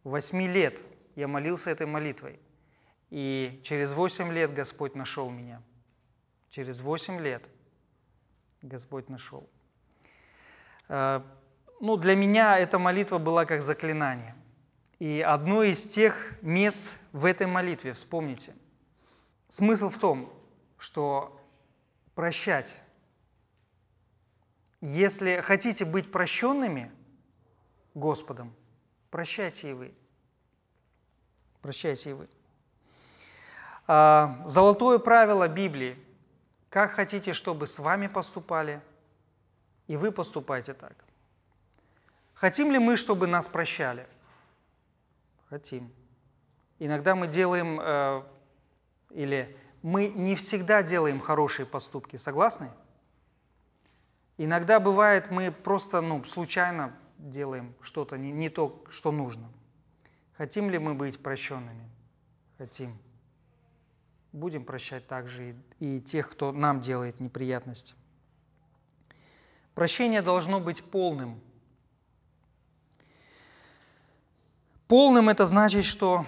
восьми 0.03 0.47
лет 0.47 0.82
я 1.15 1.27
молился 1.27 1.69
этой 1.69 1.86
молитвой. 1.86 2.39
И 3.10 3.60
через 3.63 3.93
восемь 3.93 4.32
лет 4.32 4.53
Господь 4.53 4.95
нашел 4.95 5.29
меня. 5.29 5.62
Через 6.49 6.82
восемь 6.82 7.19
лет 7.19 7.47
Господь 8.62 9.10
нашел. 9.10 9.49
Э, 10.88 11.21
ну, 11.79 11.97
для 11.97 12.15
меня 12.15 12.58
эта 12.58 12.79
молитва 12.79 13.17
была 13.17 13.45
как 13.45 13.62
заклинание. 13.62 14.36
И 14.99 15.21
одно 15.21 15.63
из 15.63 15.88
тех 15.88 16.34
мест 16.41 16.97
в 17.13 17.25
этой 17.25 17.47
молитве, 17.47 17.93
вспомните. 17.93 18.53
Смысл 19.47 19.89
в 19.89 19.97
том, 19.97 20.34
что 20.79 21.39
прощать. 22.15 22.81
Если 24.81 25.41
хотите 25.41 25.85
быть 25.85 26.11
прощенными 26.11 26.91
Господом, 27.93 28.55
прощайте 29.11 29.71
и 29.71 29.73
вы. 29.73 29.93
Прощайте 31.61 32.11
и 32.11 32.13
вы. 32.13 32.29
А, 33.87 34.41
золотое 34.45 34.99
правило 34.99 35.47
Библии. 35.47 35.97
Как 36.69 36.91
хотите, 36.91 37.33
чтобы 37.33 37.67
с 37.67 37.79
вами 37.79 38.07
поступали, 38.07 38.81
и 39.87 39.97
вы 39.97 40.11
поступайте 40.11 40.73
так. 40.73 40.93
Хотим 42.35 42.71
ли 42.71 42.79
мы, 42.79 42.95
чтобы 42.95 43.27
нас 43.27 43.47
прощали? 43.47 44.07
Хотим. 45.49 45.91
Иногда 46.77 47.15
мы 47.15 47.27
делаем 47.27 47.79
э, 47.81 48.23
или 49.09 49.57
мы 49.81 50.09
не 50.09 50.35
всегда 50.35 50.83
делаем 50.83 51.19
хорошие 51.19 51.65
поступки, 51.65 52.17
согласны? 52.17 52.69
Иногда 54.37 54.79
бывает, 54.79 55.31
мы 55.31 55.51
просто 55.51 56.01
ну, 56.01 56.23
случайно 56.23 56.95
делаем 57.17 57.75
что-то 57.81 58.17
не, 58.17 58.31
не 58.31 58.49
то, 58.49 58.83
что 58.89 59.11
нужно. 59.11 59.49
Хотим 60.37 60.69
ли 60.69 60.79
мы 60.79 60.93
быть 60.93 61.21
прощенными? 61.21 61.89
Хотим. 62.57 62.97
Будем 64.31 64.63
прощать 64.63 65.07
также 65.07 65.55
и, 65.79 65.97
и 65.97 66.01
тех, 66.01 66.29
кто 66.29 66.51
нам 66.51 66.79
делает 66.79 67.19
неприятности. 67.19 67.95
Прощение 69.75 70.21
должно 70.21 70.59
быть 70.59 70.83
полным. 70.83 71.41
Полным 74.87 75.29
это 75.29 75.45
значит, 75.45 75.85
что 75.85 76.25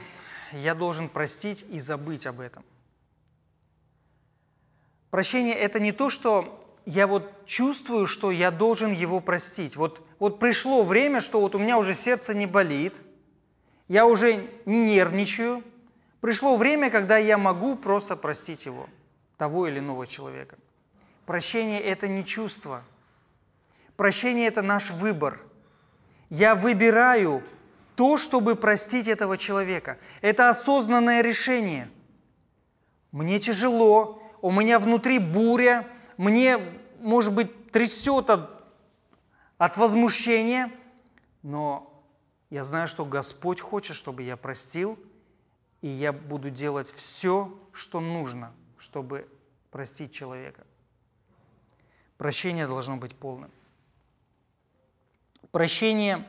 я 0.52 0.76
должен 0.76 1.10
простить 1.10 1.66
и 1.70 1.80
забыть 1.80 2.26
об 2.28 2.40
этом. 2.40 2.64
Прощение– 5.12 5.54
это 5.56 5.80
не 5.80 5.92
то, 5.92 6.10
что 6.10 6.60
я 6.86 7.06
вот 7.06 7.46
чувствую, 7.46 8.08
что 8.08 8.32
я 8.32 8.50
должен 8.50 8.94
его 8.94 9.20
простить. 9.20 9.76
Вот, 9.76 10.02
вот 10.20 10.40
пришло 10.40 10.84
время, 10.84 11.22
что 11.22 11.42
вот 11.42 11.54
у 11.54 11.60
меня 11.60 11.78
уже 11.78 11.94
сердце 11.94 12.34
не 12.34 12.48
болит, 12.48 13.02
я 13.88 14.06
уже 14.06 14.48
не 14.66 14.86
нервничаю. 14.86 15.64
Пришло 16.22 16.56
время, 16.56 16.90
когда 16.90 17.18
я 17.18 17.38
могу 17.38 17.76
просто 17.76 18.16
простить 18.16 18.66
его, 18.66 18.88
того 19.38 19.68
или 19.68 19.80
иного 19.80 20.08
человека. 20.08 20.58
Прощение– 21.26 21.82
это 21.84 22.08
не 22.08 22.24
чувство. 22.24 22.84
Прощение– 23.98 24.48
это 24.50 24.62
наш 24.62 24.92
выбор. 24.92 25.42
Я 26.30 26.56
выбираю 26.56 27.44
то, 27.96 28.18
чтобы 28.18 28.56
простить 28.56 29.08
этого 29.08 29.38
человека. 29.38 29.98
Это 30.22 30.50
осознанное 30.50 31.22
решение. 31.22 31.90
Мне 33.12 33.40
тяжело, 33.40 34.21
у 34.42 34.52
меня 34.52 34.80
внутри 34.80 35.20
буря, 35.20 35.88
мне, 36.18 36.58
может 37.00 37.34
быть, 37.34 37.72
трясет 37.72 38.30
от, 38.30 38.50
от 39.58 39.78
возмущения, 39.78 40.72
но 41.44 42.04
я 42.50 42.64
знаю, 42.64 42.88
что 42.88 43.06
Господь 43.06 43.62
хочет, 43.62 43.96
чтобы 43.96 44.24
я 44.24 44.38
простил, 44.38 45.00
и 45.82 45.88
я 45.88 46.14
буду 46.14 46.50
делать 46.50 46.92
все, 46.92 47.58
что 47.72 48.00
нужно, 48.00 48.54
чтобы 48.78 49.28
простить 49.72 50.14
человека. 50.14 50.66
Прощение 52.18 52.68
должно 52.68 52.98
быть 52.98 53.16
полным. 53.16 53.52
Прощение 55.52 56.28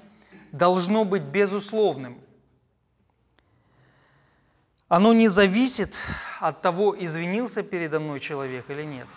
должно 0.52 1.04
быть 1.04 1.22
безусловным. 1.22 2.20
Оно 4.92 5.14
не 5.14 5.28
зависит 5.28 5.96
от 6.38 6.60
того, 6.60 6.94
извинился 6.98 7.62
передо 7.62 7.98
мной 7.98 8.20
человек 8.20 8.68
или 8.68 8.82
нет. 8.82 9.08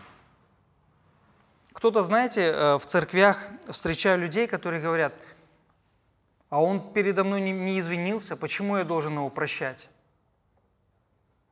Кто-то, 1.73 2.01
знаете, 2.01 2.43
э, 2.43 2.75
в 2.77 2.85
церквях 2.85 3.45
встречаю 3.67 4.21
людей, 4.21 4.47
которые 4.47 4.81
говорят, 4.81 5.13
а 6.49 6.63
он 6.63 6.93
передо 6.93 7.25
мной 7.25 7.41
не 7.41 7.77
извинился, 7.77 8.38
почему 8.38 8.77
я 8.77 8.85
должен 8.85 9.15
его 9.15 9.29
прощать? 9.29 9.89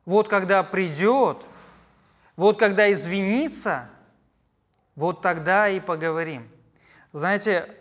Вот 0.06 0.30
когда 0.30 0.62
придет, 0.62 1.46
вот 2.36 2.58
когда 2.58 2.90
извинится, 2.90 3.90
вот 4.96 5.20
тогда 5.20 5.68
и 5.68 5.80
поговорим. 5.80 6.48
Знаете, 7.12 7.76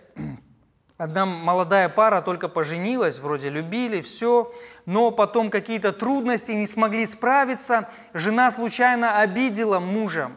Одна 0.97 1.25
молодая 1.25 1.89
пара 1.89 2.21
только 2.21 2.47
поженилась, 2.47 3.17
вроде 3.17 3.49
любили, 3.49 4.01
все, 4.01 4.53
но 4.85 5.09
потом 5.09 5.49
какие-то 5.49 5.91
трудности, 5.91 6.51
не 6.51 6.67
смогли 6.67 7.05
справиться. 7.05 7.89
Жена 8.13 8.51
случайно 8.51 9.19
обидела 9.19 9.79
мужа. 9.79 10.31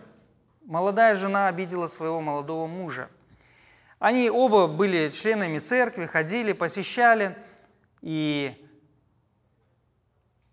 Молодая 0.65 1.15
жена 1.15 1.49
обидела 1.49 1.87
своего 1.87 2.21
молодого 2.21 2.67
мужа. 2.67 3.11
Они 3.99 4.31
оба 4.31 4.67
были 4.67 5.11
членами 5.11 5.59
церкви, 5.59 6.07
ходили, 6.07 6.53
посещали. 6.53 7.37
И 8.01 8.55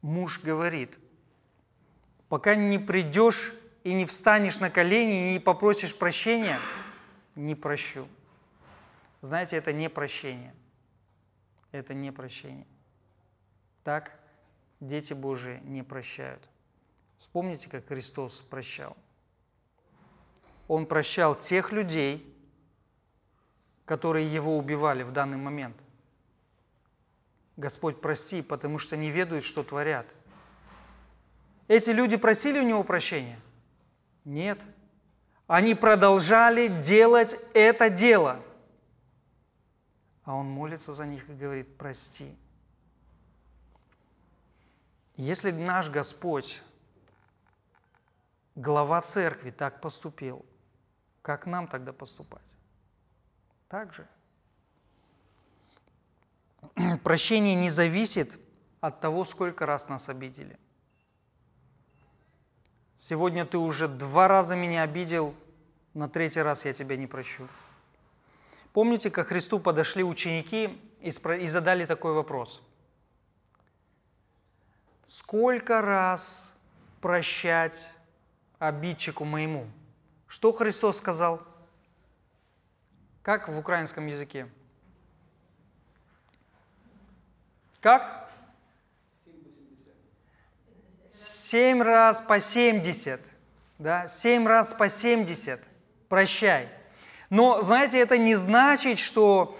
муж 0.01 0.41
говорит, 0.41 0.99
пока 2.27 2.55
не 2.55 2.77
придешь 2.77 3.53
и 3.83 3.93
не 3.93 4.05
встанешь 4.05 4.59
на 4.59 4.69
колени, 4.69 5.29
и 5.29 5.33
не 5.33 5.39
попросишь 5.39 5.95
прощения, 5.95 6.57
не 7.35 7.55
прощу. 7.55 8.07
Знаете, 9.23 9.55
это 9.55 9.71
не 9.71 9.89
прощение. 9.89 10.53
Это 11.71 11.93
не 11.93 12.11
прощение. 12.11 12.67
Так 13.85 14.19
дети 14.81 15.13
Божии 15.13 15.61
не 15.63 15.81
прощают. 15.81 16.45
Вспомните, 17.19 17.69
как 17.69 17.87
Христос 17.87 18.41
прощал. 18.41 18.97
Он 20.67 20.85
прощал 20.85 21.35
тех 21.35 21.71
людей, 21.71 22.35
которые 23.85 24.27
его 24.27 24.57
убивали 24.57 25.03
в 25.03 25.11
данный 25.11 25.37
момент. 25.37 25.77
Господь, 27.55 28.01
прости, 28.01 28.41
потому 28.41 28.77
что 28.77 28.97
не 28.97 29.09
ведают, 29.09 29.45
что 29.45 29.63
творят. 29.63 30.13
Эти 31.69 31.91
люди 31.91 32.17
просили 32.17 32.59
у 32.59 32.63
него 32.63 32.83
прощения? 32.83 33.39
Нет. 34.25 34.59
Они 35.47 35.75
продолжали 35.75 36.67
делать 36.67 37.37
это 37.53 37.89
дело– 37.89 38.41
а 40.25 40.35
он 40.35 40.49
молится 40.49 40.93
за 40.93 41.05
них 41.05 41.29
и 41.29 41.33
говорит, 41.33 41.77
прости. 41.77 42.35
Если 45.15 45.51
наш 45.51 45.89
Господь, 45.89 46.63
глава 48.55 49.01
церкви, 49.01 49.51
так 49.51 49.81
поступил, 49.81 50.45
как 51.21 51.45
нам 51.45 51.67
тогда 51.67 51.93
поступать? 51.93 52.55
Так 53.67 53.93
же. 53.93 54.07
Прощение 57.03 57.55
не 57.55 57.69
зависит 57.69 58.39
от 58.79 59.01
того, 59.01 59.25
сколько 59.25 59.65
раз 59.65 59.89
нас 59.89 60.09
обидели. 60.09 60.57
Сегодня 62.95 63.45
ты 63.45 63.57
уже 63.57 63.87
два 63.87 64.27
раза 64.27 64.55
меня 64.55 64.83
обидел, 64.83 65.35
на 65.93 66.07
третий 66.07 66.41
раз 66.41 66.65
я 66.65 66.73
тебя 66.73 66.95
не 66.95 67.07
прощу. 67.07 67.47
Помните, 68.73 69.11
как 69.11 69.27
Христу 69.27 69.59
подошли 69.59 70.03
ученики 70.03 70.81
и 70.99 71.47
задали 71.47 71.85
такой 71.85 72.13
вопрос? 72.13 72.61
Сколько 75.05 75.79
раз 75.81 76.55
прощать 76.99 77.93
обидчику 78.57 79.25
моему? 79.25 79.69
Что 80.27 80.51
Христос 80.51 80.97
сказал? 80.97 81.43
Как 83.21 83.47
в 83.47 83.57
украинском 83.57 84.07
языке? 84.07 84.49
Как? 87.79 88.31
Семь 91.11 91.83
раз 91.83 92.21
по 92.21 92.39
семьдесят. 92.39 93.21
Да? 93.77 94.07
Семь 94.07 94.47
раз 94.47 94.73
по 94.73 94.89
семьдесят. 94.89 95.61
Прощай. 96.09 96.69
Но, 97.29 97.61
знаете, 97.61 97.99
это 97.99 98.17
не 98.17 98.35
значит, 98.35 98.99
что 98.99 99.57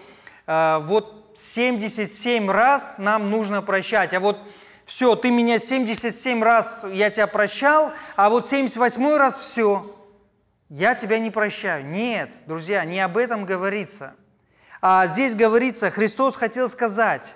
э, 0.48 0.80
вот 0.84 1.32
77 1.36 2.50
раз 2.50 2.96
нам 2.98 3.30
нужно 3.30 3.62
прощать, 3.62 4.14
а 4.14 4.20
вот 4.20 4.40
все, 4.86 5.16
ты 5.16 5.32
меня 5.32 5.60
77 5.60 6.44
раз, 6.44 6.86
я 6.92 7.10
тебя 7.10 7.28
прощал, 7.28 7.94
а 8.16 8.30
вот 8.30 8.48
78 8.48 9.16
раз 9.16 9.38
все, 9.38 9.96
я 10.70 10.96
тебя 10.96 11.20
не 11.20 11.32
прощаю. 11.32 11.86
Нет, 11.86 12.36
друзья, 12.46 12.84
не 12.84 13.00
об 13.00 13.18
этом 13.18 13.46
говорится. 13.46 14.16
А 14.82 15.08
здесь 15.08 15.36
говорится, 15.36 15.90
Христос 15.90 16.36
хотел 16.36 16.68
сказать, 16.68 17.36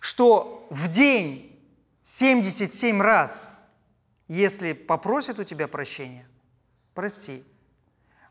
что 0.00 0.66
в 0.70 0.88
день 0.88 1.58
77 2.02 3.00
раз, 3.00 3.50
если 4.28 4.74
попросят 4.74 5.38
у 5.38 5.44
тебя 5.44 5.66
прощения, 5.66 6.28
прости. 6.94 7.42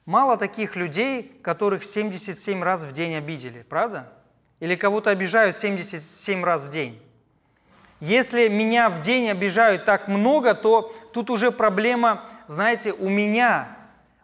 Мало 0.05 0.37
таких 0.37 0.75
людей, 0.75 1.39
которых 1.41 1.83
77 1.83 2.61
раз 2.61 2.83
в 2.83 2.91
день 2.91 3.15
обидели, 3.15 3.63
правда? 3.63 4.11
Или 4.59 4.75
кого-то 4.75 5.09
обижают 5.09 5.57
77 5.57 6.43
раз 6.43 6.61
в 6.61 6.69
день. 6.69 7.01
Если 7.99 8.47
меня 8.47 8.89
в 8.89 9.01
день 9.01 9.29
обижают 9.29 9.85
так 9.85 10.07
много, 10.07 10.53
то 10.53 10.93
тут 11.11 11.31
уже 11.31 11.51
проблема, 11.51 12.23
знаете, 12.47 12.93
у 12.93 13.09
меня. 13.09 13.77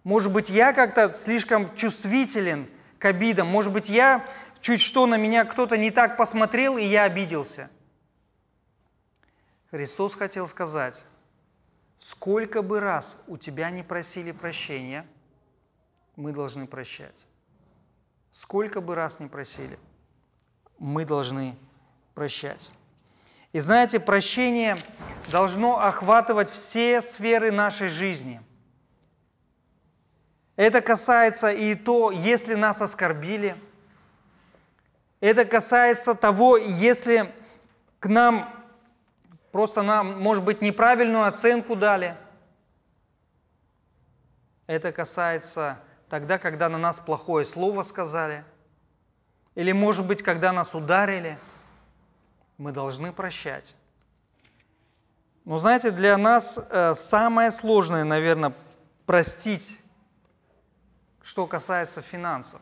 Может 0.04 0.32
быть, 0.32 0.52
я 0.52 0.72
как-то 0.72 1.14
слишком 1.14 1.74
чувствителен 1.74 2.68
к 3.00 3.06
обидам. 3.06 3.48
Может 3.48 3.74
быть, 3.74 3.90
я 3.90 4.26
чуть 4.60 4.82
что 4.82 5.08
на 5.08 5.18
меня 5.18 5.46
кто-то 5.46 5.78
не 5.78 5.90
так 5.90 6.16
посмотрел, 6.16 6.78
и 6.78 6.84
я 6.84 7.04
обиделся. 7.04 7.72
Христос 9.72 10.14
хотел 10.14 10.48
сказать, 10.48 11.04
сколько 11.98 12.62
бы 12.62 12.80
раз 12.82 13.18
у 13.26 13.38
тебя 13.38 13.72
не 13.72 13.82
просили 13.82 14.32
прощения– 14.32 15.08
мы 16.16 16.32
должны 16.32 16.68
прощать. 16.68 17.26
Сколько 18.32 18.82
бы 18.82 18.96
раз 18.96 19.20
ни 19.20 19.28
просили, 19.28 19.78
мы 20.80 21.06
должны 21.06 21.56
прощать. 22.14 22.72
И 23.52 23.60
знаете, 23.60 24.00
прощение 24.00 24.78
должно 25.30 25.80
охватывать 25.80 26.50
все 26.50 27.02
сферы 27.02 27.52
нашей 27.52 27.90
жизни. 27.90 28.42
Это 30.56 30.82
касается 30.82 31.52
и 31.52 31.76
то, 31.76 32.12
если 32.12 32.54
нас 32.54 32.82
оскорбили. 32.82 33.56
Это 35.20 35.44
касается 35.46 36.16
того, 36.16 36.58
если 36.58 37.34
к 38.00 38.08
нам 38.08 38.50
просто 39.52 39.82
нам, 39.82 40.20
может 40.22 40.44
быть, 40.44 40.62
неправильную 40.62 41.26
оценку 41.26 41.76
дали. 41.76 42.18
Это 44.66 44.92
касается 44.92 45.78
тогда, 46.12 46.38
когда 46.38 46.68
на 46.68 46.78
нас 46.78 47.00
плохое 47.00 47.46
слово 47.46 47.84
сказали, 47.84 48.44
или, 49.56 49.72
может 49.72 50.06
быть, 50.06 50.22
когда 50.22 50.52
нас 50.52 50.76
ударили, 50.76 51.40
мы 52.58 52.74
должны 52.74 53.14
прощать. 53.14 53.78
Но 55.46 55.58
знаете, 55.58 55.92
для 55.92 56.18
нас 56.18 56.58
э, 56.58 56.96
самое 56.96 57.50
сложное, 57.50 58.04
наверное, 58.04 58.54
простить, 59.06 59.82
что 61.22 61.48
касается 61.48 62.02
финансов. 62.02 62.62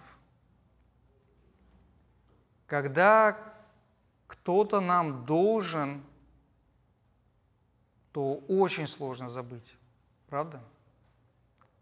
Когда 2.67 3.35
кто-то 4.27 4.79
нам 4.79 5.25
должен, 5.25 6.03
то 8.11 8.43
очень 8.47 8.85
сложно 8.85 9.27
забыть. 9.27 9.73
Правда? 10.27 10.61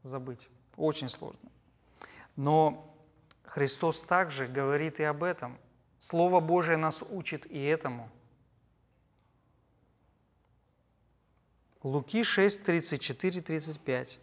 Забыть. 0.04 0.48
Очень 0.78 1.10
сложно. 1.10 1.50
Но 2.38 2.96
Христос 3.44 4.02
также 4.02 4.48
говорит 4.48 5.02
и 5.02 5.04
об 5.04 5.24
этом. 5.24 5.58
Слово 6.00 6.40
Божие 6.40 6.78
нас 6.78 7.04
учит 7.10 7.46
и 7.48 7.62
этому. 7.62 8.10
Луки 11.84 12.24
6, 12.24 12.64
34, 12.64 13.42
35. 13.42 14.20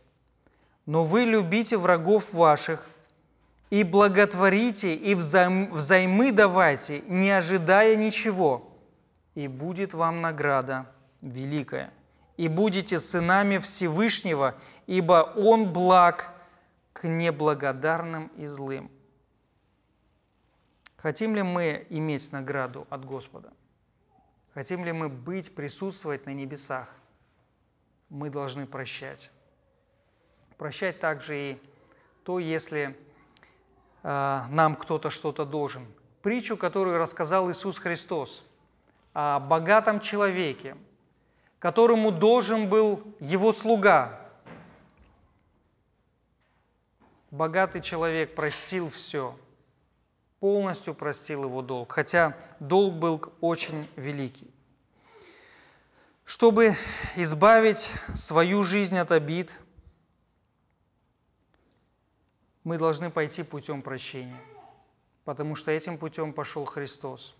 «Но 0.86 1.04
вы 1.04 1.22
любите 1.22 1.76
врагов 1.76 2.32
ваших, 2.32 2.86
и 3.70 3.82
благотворите, 3.82 4.94
и 4.94 5.14
взаймы 5.14 6.30
давайте, 6.30 7.00
не 7.06 7.30
ожидая 7.30 7.96
ничего, 7.96 8.70
и 9.34 9.48
будет 9.48 9.94
вам 9.94 10.20
награда 10.20 10.86
великая, 11.22 11.92
и 12.36 12.48
будете 12.48 13.00
сынами 13.00 13.58
Всевышнего, 13.58 14.54
ибо 14.86 15.32
Он 15.36 15.72
благ 15.72 16.33
неблагодарным 17.04 18.28
и 18.36 18.46
злым». 18.46 18.90
Хотим 21.04 21.34
ли 21.34 21.42
мы 21.42 21.86
иметь 21.90 22.32
награду 22.32 22.86
от 22.88 23.04
Господа? 23.04 23.52
Хотим 24.54 24.86
ли 24.86 24.92
мы 24.92 25.10
быть, 25.10 25.54
присутствовать 25.54 26.24
на 26.24 26.30
небесах? 26.30 26.88
Мы 28.08 28.30
должны 28.30 28.66
прощать. 28.66 29.30
Прощать 30.56 31.00
также 31.00 31.36
и 31.36 31.62
то, 32.22 32.38
если 32.38 32.96
э, 34.02 34.40
нам 34.48 34.76
кто-то 34.76 35.10
что-то 35.10 35.44
должен. 35.44 35.86
Притчу, 36.22 36.56
которую 36.56 36.96
рассказал 36.96 37.50
Иисус 37.50 37.78
Христос 37.78 38.42
о 39.12 39.40
богатом 39.40 40.00
человеке, 40.00 40.74
которому 41.58 42.12
должен 42.12 42.66
был 42.70 43.02
его 43.20 43.52
слуга. 43.52 44.23
Богатый 47.34 47.80
человек 47.80 48.34
простил 48.34 48.88
все– 48.88 49.36
полностью 50.44 50.94
простил 50.94 51.44
его 51.44 51.62
долг, 51.62 51.92
хотя 51.92 52.36
долг 52.60 52.96
был 52.96 53.32
очень 53.40 53.88
великий. 53.96 54.52
Чтобы 56.26 56.76
избавить 57.16 57.90
свою 58.14 58.62
жизнь 58.62 58.98
от 58.98 59.10
обид, 59.10 59.58
мы 62.62 62.76
должны 62.76 63.08
пойти 63.08 63.42
путем 63.42 63.80
прощения, 63.80 64.38
потому 65.24 65.56
что 65.56 65.70
этим 65.70 65.96
путем 65.96 66.34
пошел 66.34 66.66
Христос. 66.66 67.34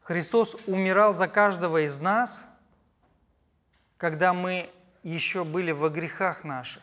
Христос 0.00 0.56
умирал 0.66 1.12
за 1.12 1.28
каждого 1.28 1.86
из 1.86 2.00
нас, 2.00 2.44
когда 3.98 4.34
мы 4.34 4.68
еще 5.04 5.44
были 5.44 5.70
во 5.70 5.90
грехах 5.90 6.42
наших. 6.42 6.82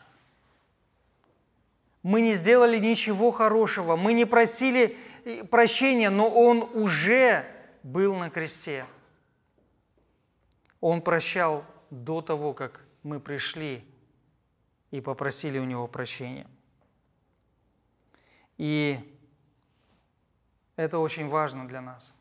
Мы 2.02 2.20
не 2.20 2.34
сделали 2.34 2.78
ничего 2.78 3.30
хорошего, 3.30 3.96
мы 3.96 4.12
не 4.12 4.24
просили 4.24 4.96
э, 5.24 5.44
прощения, 5.44 6.10
но 6.10 6.28
Он 6.28 6.62
уже 6.74 7.44
был 7.82 8.14
на 8.16 8.30
кресте. 8.30 8.86
Он 10.80 11.02
прощал 11.02 11.64
до 11.90 12.20
того, 12.20 12.54
как 12.54 12.84
мы 13.02 13.18
пришли 13.20 13.84
и 14.90 15.00
попросили 15.00 15.58
у 15.58 15.64
Него 15.64 15.88
прощения. 15.88 16.46
И 18.56 18.98
это 20.76 20.98
очень 20.98 21.28
важно 21.28 21.66
для 21.66 21.80
нас. 21.80 22.14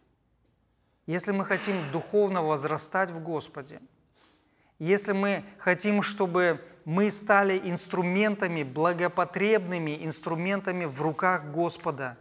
Если 1.06 1.32
мы 1.32 1.46
хотим 1.46 1.76
духовно 1.92 2.42
возрастать 2.42 3.12
в 3.12 3.22
Господе, 3.22 3.80
если 4.80 5.14
мы 5.14 5.44
хотим, 5.58 6.02
чтобы 6.02 6.62
мы 6.88 7.12
стали 7.12 7.60
инструментами, 7.66 8.64
благопотребными 8.64 10.06
инструментами 10.06 10.86
в 10.86 11.02
руках 11.02 11.52
Господа. 11.52 12.18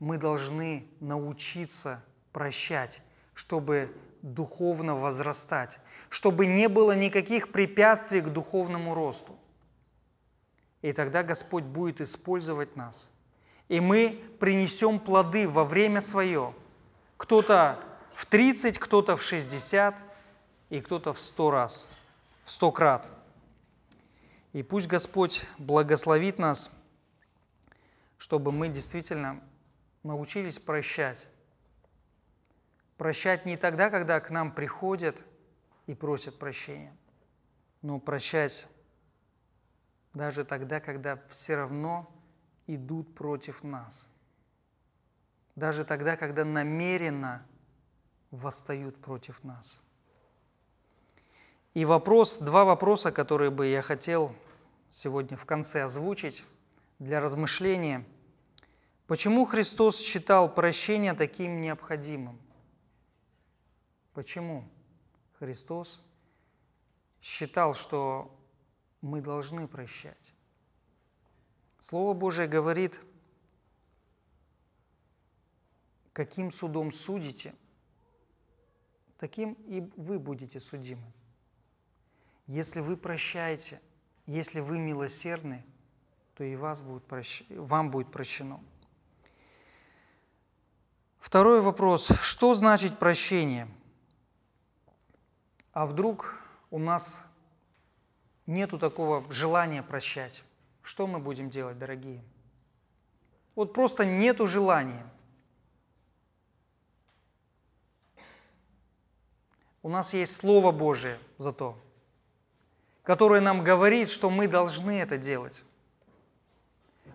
Мы 0.00 0.18
должны 0.18 0.88
научиться 0.98 2.02
прощать, 2.32 3.00
чтобы 3.32 3.94
духовно 4.22 4.96
возрастать, 4.96 5.78
чтобы 6.08 6.46
не 6.46 6.68
было 6.68 6.96
никаких 6.96 7.52
препятствий 7.52 8.22
к 8.22 8.30
духовному 8.30 8.92
росту. 8.92 9.38
И 10.82 10.92
тогда 10.92 11.22
Господь 11.22 11.62
будет 11.62 12.00
использовать 12.00 12.74
нас. 12.74 13.08
И 13.68 13.78
мы 13.78 14.20
принесем 14.40 14.98
плоды 14.98 15.48
во 15.48 15.64
время 15.64 16.00
свое. 16.00 16.54
Кто-то 17.16 17.78
в 18.14 18.26
30, 18.26 18.80
кто-то 18.80 19.16
в 19.16 19.22
60 19.22 20.02
и 20.70 20.80
кто-то 20.80 21.12
в 21.12 21.20
100 21.20 21.50
раз, 21.52 21.90
в 22.42 22.50
100 22.50 22.72
крат– 22.72 23.08
и 24.52 24.62
пусть 24.62 24.88
Господь 24.88 25.46
благословит 25.58 26.38
нас, 26.38 26.70
чтобы 28.18 28.52
мы 28.52 28.68
действительно 28.68 29.42
научились 30.02 30.58
прощать. 30.58 31.28
Прощать 32.96 33.46
не 33.46 33.56
тогда, 33.56 33.90
когда 33.90 34.20
к 34.20 34.30
нам 34.30 34.52
приходят 34.52 35.24
и 35.86 35.94
просят 35.94 36.38
прощения, 36.38 36.94
но 37.80 37.98
прощать 37.98 38.66
даже 40.12 40.44
тогда, 40.44 40.80
когда 40.80 41.22
все 41.28 41.54
равно 41.56 42.12
идут 42.66 43.14
против 43.14 43.62
нас. 43.62 44.08
Даже 45.54 45.84
тогда, 45.84 46.16
когда 46.16 46.44
намеренно 46.44 47.46
восстают 48.30 48.96
против 49.00 49.42
нас. 49.44 49.80
И 51.74 51.84
вопрос, 51.84 52.38
два 52.38 52.64
вопроса, 52.64 53.12
которые 53.12 53.50
бы 53.50 53.66
я 53.66 53.80
хотел 53.80 54.34
сегодня 54.88 55.36
в 55.36 55.46
конце 55.46 55.84
озвучить 55.84 56.44
для 56.98 57.20
размышления. 57.20 58.04
Почему 59.06 59.44
Христос 59.44 60.00
считал 60.00 60.52
прощение 60.52 61.14
таким 61.14 61.60
необходимым? 61.60 62.40
Почему 64.14 64.68
Христос 65.38 66.02
считал, 67.22 67.74
что 67.74 68.36
мы 69.00 69.20
должны 69.20 69.68
прощать? 69.68 70.34
Слово 71.78 72.14
Божие 72.14 72.48
говорит, 72.48 73.00
каким 76.12 76.50
судом 76.50 76.90
судите, 76.90 77.54
таким 79.18 79.52
и 79.66 79.80
вы 79.96 80.18
будете 80.18 80.58
судимы. 80.58 81.12
Если 82.50 82.80
вы 82.80 82.96
прощаете, 82.96 83.80
если 84.26 84.58
вы 84.58 84.80
милосердны, 84.80 85.64
то 86.34 86.42
и 86.42 86.56
вас 86.56 86.80
будет 86.80 87.04
прощ... 87.04 87.44
вам 87.48 87.92
будет 87.92 88.10
прощено. 88.10 88.60
Второй 91.20 91.60
вопрос. 91.60 92.08
Что 92.20 92.54
значит 92.54 92.98
прощение? 92.98 93.68
А 95.72 95.86
вдруг 95.86 96.42
у 96.72 96.80
нас 96.80 97.22
нету 98.46 98.80
такого 98.80 99.30
желания 99.32 99.84
прощать? 99.84 100.42
Что 100.82 101.06
мы 101.06 101.20
будем 101.20 101.50
делать, 101.50 101.78
дорогие? 101.78 102.20
Вот 103.54 103.72
просто 103.72 104.04
нету 104.04 104.48
желания. 104.48 105.08
У 109.82 109.88
нас 109.88 110.14
есть 110.14 110.34
Слово 110.34 110.72
Божие 110.72 111.16
зато– 111.38 111.78
которое 113.10 113.40
нам 113.40 113.64
говорит, 113.64 114.08
что 114.08 114.30
мы 114.30 114.46
должны 114.46 115.00
это 115.00 115.16
делать. 115.16 115.64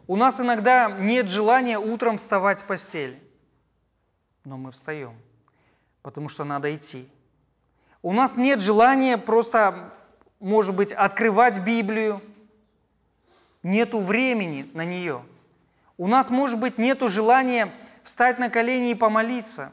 У 0.08 0.18
нас 0.18 0.41
иногда 0.41 0.91
нет 0.91 1.30
желания 1.30 1.80
утром 1.80 2.18
вставать 2.18 2.64
в 2.64 2.66
постель, 2.66 3.18
но 4.43 4.58
мы 4.58 4.72
встаем, 4.72 5.18
потому 6.02 6.28
что 6.28 6.43
надо 6.43 6.76
идти. 6.76 7.08
У 8.02 8.12
нас 8.12 8.36
нет 8.36 8.60
желания 8.60 9.18
просто, 9.18 9.93
может 10.41 10.76
быть, 10.76 10.91
открывать 10.91 11.60
Библию, 11.60 12.22
нету 13.64 14.02
времени 14.02 14.70
на 14.74 14.84
нее. 14.84 15.24
У 15.96 16.08
нас, 16.08 16.30
может 16.30 16.60
быть, 16.60 16.78
нету 16.78 17.08
желания 17.08 17.74
встать 18.04 18.38
на 18.38 18.50
колени 18.50 18.91
и 18.91 18.96
помолиться. 18.96 19.72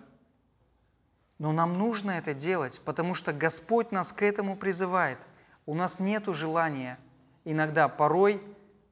Но 1.38 1.50
нам 1.50 1.76
нужно 1.76 2.12
это 2.12 2.32
делать, 2.32 2.80
потому 2.84 3.16
что 3.16 3.32
Господь 3.32 3.90
нас 3.90 4.12
к 4.12 4.22
этому 4.22 4.54
призывает– 4.54 5.18
у 5.65 5.73
нас 5.73 5.99
нет 5.99 6.25
желания 6.27 6.97
иногда, 7.45 7.87
порой 7.87 8.41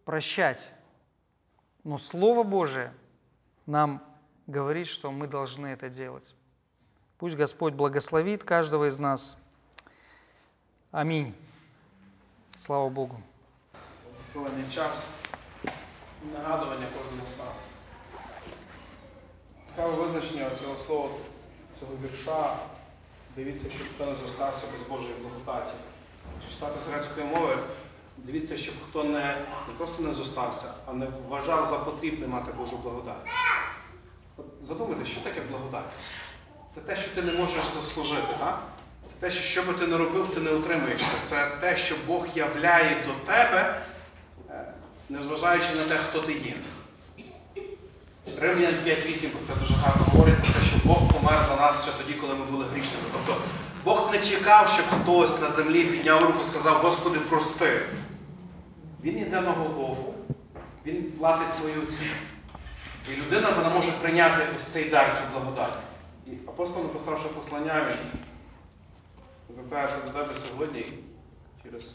прощать. 0.03 0.71
Но 1.83 1.97
Слово 1.97 2.43
Божие 2.43 2.93
нам 3.65 4.03
говорит, 4.47 4.87
что 4.87 5.11
мы 5.11 5.27
должны 5.27 5.67
это 5.67 5.89
делать. 5.89 6.35
Пусть 7.17 7.35
Господь 7.35 7.73
благословит 7.73 8.43
каждого 8.43 8.87
из 8.87 8.97
нас – 8.97 9.45
Аминь. 10.95 11.35
Слава 12.55 12.87
Богу. 12.87 13.21
Благословений 14.33 14.71
час 14.71 15.07
і 16.23 16.33
нагадування 16.33 16.87
кожному 16.97 17.23
з 17.35 17.39
нас. 17.39 17.57
Цікаве 19.69 19.95
визначення 19.95 20.49
цього 20.61 20.77
слова, 20.77 21.09
цього 21.79 21.91
вірша. 22.03 22.57
Дивіться, 23.35 23.69
щоб 23.69 23.87
хто 23.95 24.05
не 24.05 24.15
зостався 24.15 24.65
без 24.73 24.87
Божої 24.87 25.13
благодаті. 25.13 25.73
Читати 26.48 26.78
з 26.86 26.92
грецької 26.92 27.26
мови, 27.26 27.58
дивіться, 28.16 28.56
щоб 28.56 28.74
хто 28.90 29.04
не, 29.04 29.36
не 29.68 29.74
просто 29.78 30.02
не 30.02 30.12
зостався, 30.12 30.74
а 30.86 30.92
не 30.92 31.06
вважав 31.28 31.64
за 31.66 31.78
потрібне 31.78 32.26
мати 32.26 32.52
Божу 32.52 32.78
благодать. 32.78 33.26
От 34.36 34.46
задумайтесь, 34.68 35.08
що 35.08 35.20
таке 35.20 35.40
благодать? 35.40 35.84
Це 36.74 36.80
те, 36.80 36.96
що 36.96 37.10
ти 37.14 37.22
не 37.22 37.32
можеш 37.32 37.64
заслужити, 37.64 38.34
так? 38.38 38.62
Це 39.06 39.14
те, 39.20 39.30
що 39.30 39.42
що 39.42 39.62
би 39.62 39.78
ти 39.78 39.86
не 39.86 39.98
робив, 39.98 40.34
ти 40.34 40.40
не 40.40 40.50
утримаєшся. 40.50 41.14
Це 41.24 41.46
те, 41.60 41.76
що 41.76 41.94
Бог 42.06 42.26
являє 42.34 42.96
до 43.06 43.32
тебе, 43.32 43.82
е, 44.50 44.72
незважаючи 45.08 45.74
на 45.76 45.84
те, 45.84 45.96
хто 45.96 46.20
ти 46.20 46.32
є. 46.32 46.54
Римлян 48.40 48.74
5.8 48.74 49.28
про 49.28 49.46
це 49.46 49.60
дуже 49.60 49.74
гарно 49.74 50.06
говорить, 50.12 50.42
про 50.42 50.52
те, 50.52 50.60
що 50.60 50.76
Бог 50.84 51.12
помер 51.12 51.42
за 51.42 51.56
нас 51.56 51.82
ще 51.82 51.92
тоді, 51.98 52.14
коли 52.14 52.34
ми 52.34 52.44
були 52.44 52.64
грішними. 52.64 53.04
Тобто 53.12 53.42
Бог 53.84 54.08
не 54.12 54.18
чекав, 54.18 54.68
щоб 54.68 54.86
хтось 54.86 55.40
на 55.40 55.48
землі 55.48 55.84
підняв 55.84 56.22
руку 56.22 56.38
і 56.44 56.48
сказав, 56.48 56.76
Господи, 56.76 57.18
прости. 57.18 57.82
Він 59.02 59.18
йде 59.18 59.40
на 59.40 59.50
Голгофу, 59.50 60.14
він 60.86 61.12
платить 61.12 61.56
свою 61.60 61.74
ціну. 61.74 62.10
І 63.12 63.16
людина 63.16 63.48
вона 63.56 63.68
може 63.68 63.92
прийняти 63.92 64.46
ось 64.56 64.72
цей 64.72 64.90
дар, 64.90 65.18
цю 65.18 65.40
благодать. 65.40 65.78
І 66.26 66.30
апостол, 66.48 66.82
написавши 66.82 67.28
послання, 67.28 67.86
він 67.88 67.96
звертається 69.54 69.96
до 70.06 70.12
тебе 70.12 70.34
сьогодні 70.48 70.84
через 71.62 71.92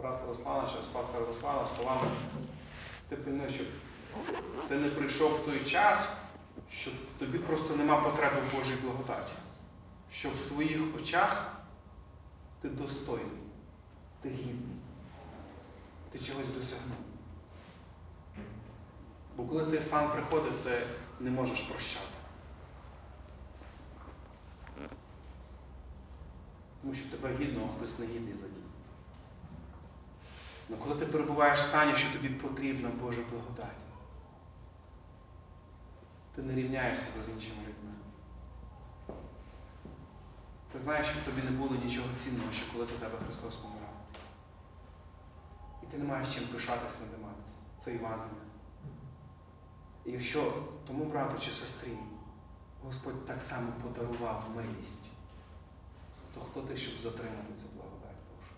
брата 0.00 0.20
Руслана, 0.28 0.68
через 0.72 0.86
пастора 0.86 1.24
Руслана 1.26 1.66
словами. 1.76 2.06
Ти 3.08 3.16
пильнуй, 3.16 3.50
щоб 3.50 3.66
ти 4.68 4.76
не 4.76 4.88
прийшов 4.88 5.32
в 5.32 5.44
той 5.44 5.64
час, 5.64 6.16
що 6.70 6.90
тобі 7.18 7.38
просто 7.38 7.76
нема 7.76 7.96
потреби 8.00 8.36
в 8.40 8.56
Божій 8.56 8.76
благодаті. 8.84 9.32
Що 10.12 10.30
в 10.30 10.38
своїх 10.38 10.80
очах 10.96 11.52
ти 12.60 12.68
достойний, 12.68 13.42
ти 14.22 14.28
гідний, 14.28 14.76
ти 16.12 16.18
чогось 16.18 16.48
досягнув. 16.56 16.96
Бо 19.36 19.44
коли 19.44 19.66
цей 19.66 19.82
стан 19.82 20.08
приходить, 20.08 20.64
ти 20.64 20.82
не 21.20 21.30
можеш 21.30 21.60
прощати. 21.62 22.06
Тому 26.82 26.94
що 26.94 27.10
тебе 27.10 27.36
гідно, 27.40 27.68
а 27.70 27.76
хтось 27.78 27.98
не 27.98 28.06
гідний 28.06 28.34
за 28.34 28.46
дій. 28.46 28.68
Але 30.68 30.78
коли 30.78 30.94
ти 30.94 31.06
перебуваєш 31.06 31.58
в 31.58 31.62
стані, 31.62 31.94
що 31.94 32.12
тобі 32.12 32.28
потрібна 32.28 32.88
Божа 32.88 33.20
благодать, 33.30 33.82
ти 36.38 36.44
не 36.44 36.54
рівняєш 36.54 36.98
себе 36.98 37.24
з 37.24 37.28
іншими 37.28 37.60
людьми. 37.60 37.94
Ти 40.72 40.78
знаєш, 40.78 41.06
що 41.06 41.20
в 41.20 41.22
тобі 41.22 41.42
не 41.42 41.50
було 41.50 41.76
нічого 41.84 42.06
цінного, 42.24 42.52
ще 42.52 42.72
коли 42.72 42.86
за 42.86 42.96
тебе 42.96 43.18
Христос 43.24 43.56
помирав. 43.56 43.94
І 45.82 45.86
ти 45.86 45.98
не 45.98 46.04
маєш 46.04 46.34
чим 46.34 46.44
пишатись, 46.44 47.00
надиматись. 47.00 47.54
Це 47.84 47.92
Євангеліє. 47.92 48.42
І 50.04 50.12
якщо 50.12 50.62
тому 50.86 51.04
брату 51.04 51.40
чи 51.40 51.50
сестрі 51.50 51.98
Господь 52.82 53.26
так 53.26 53.42
само 53.42 53.72
подарував 53.82 54.50
милість, 54.56 55.10
то 56.34 56.40
хто 56.40 56.62
ти, 56.62 56.76
щоб 56.76 57.00
затримати 57.02 57.54
цю 57.54 57.68
благодать 57.74 58.16
Божу? 58.30 58.52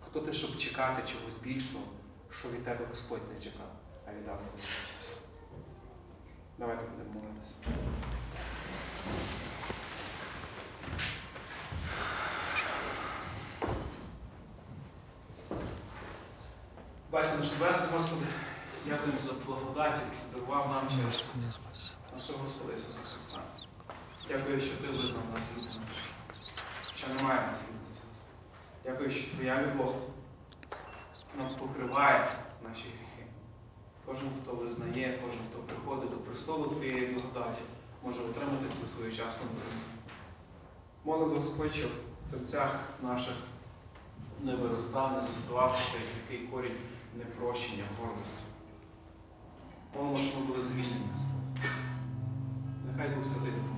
Хто 0.00 0.20
ти, 0.20 0.32
щоб 0.32 0.56
чекати 0.56 1.02
чогось 1.12 1.36
більшого, 1.42 1.84
що 2.30 2.48
від 2.48 2.64
тебе 2.64 2.86
Господь 2.86 3.32
не 3.34 3.40
чекав, 3.40 3.72
а 4.06 4.12
віддав 4.12 4.42
своє 4.42 4.64
життя? 4.64 5.03
Давайте 6.58 6.82
будемо 6.82 7.20
молитися. 7.20 7.54
Батько 17.10 17.36
наш 17.36 17.52
Небесний, 17.52 17.88
Господи, 17.92 18.26
дякуємо 18.86 19.18
за 19.20 19.32
благодать, 19.32 19.94
яку 19.94 20.32
дарував 20.32 20.70
нам 20.70 20.88
через 20.90 21.32
нашого 22.12 22.38
Господа 22.38 22.74
Ісуса 22.74 23.00
Христа. 23.10 23.40
Дякую, 24.28 24.60
що 24.60 24.76
ти 24.76 24.86
визнав 24.86 25.22
нас 25.34 25.42
гідними, 25.56 25.90
що 26.96 27.06
немає 27.08 27.40
нас. 27.48 27.62
Дякую, 28.84 29.10
що 29.10 29.30
Твоя 29.36 29.62
любов 29.62 29.94
нам 31.38 31.48
покриває 31.58 32.28
наші 32.68 32.82
гріхи. 32.88 33.03
Кожен, 34.06 34.28
хто 34.42 34.56
визнає, 34.56 35.18
кожен, 35.24 35.40
хто 35.50 35.58
приходить 35.62 36.10
до 36.10 36.16
престолу 36.16 36.64
Твоєї 36.64 37.06
благодаті, 37.06 37.62
може 38.04 38.20
отримати 38.20 38.66
цю 38.80 38.96
своєчасну 38.96 39.42
допомогу. 39.42 39.94
Молимо, 41.04 41.34
Господь, 41.34 41.72
щоб 41.72 41.90
в 42.22 42.30
серцях 42.30 42.80
наших 43.02 43.34
не 44.42 44.56
виростав, 44.56 45.12
не 45.12 45.24
заставався 45.24 45.80
цей 45.92 46.00
такий 46.00 46.46
корінь 46.46 46.76
непрощення, 47.18 47.84
гордості. 48.00 48.44
Молимо, 49.96 50.22
щоб 50.22 50.40
ми 50.40 50.46
були 50.46 50.62
звільнені, 50.62 51.08
Господь. 51.12 51.70
Нехай 52.86 53.14
Дух 53.14 53.24
Святий. 53.24 53.73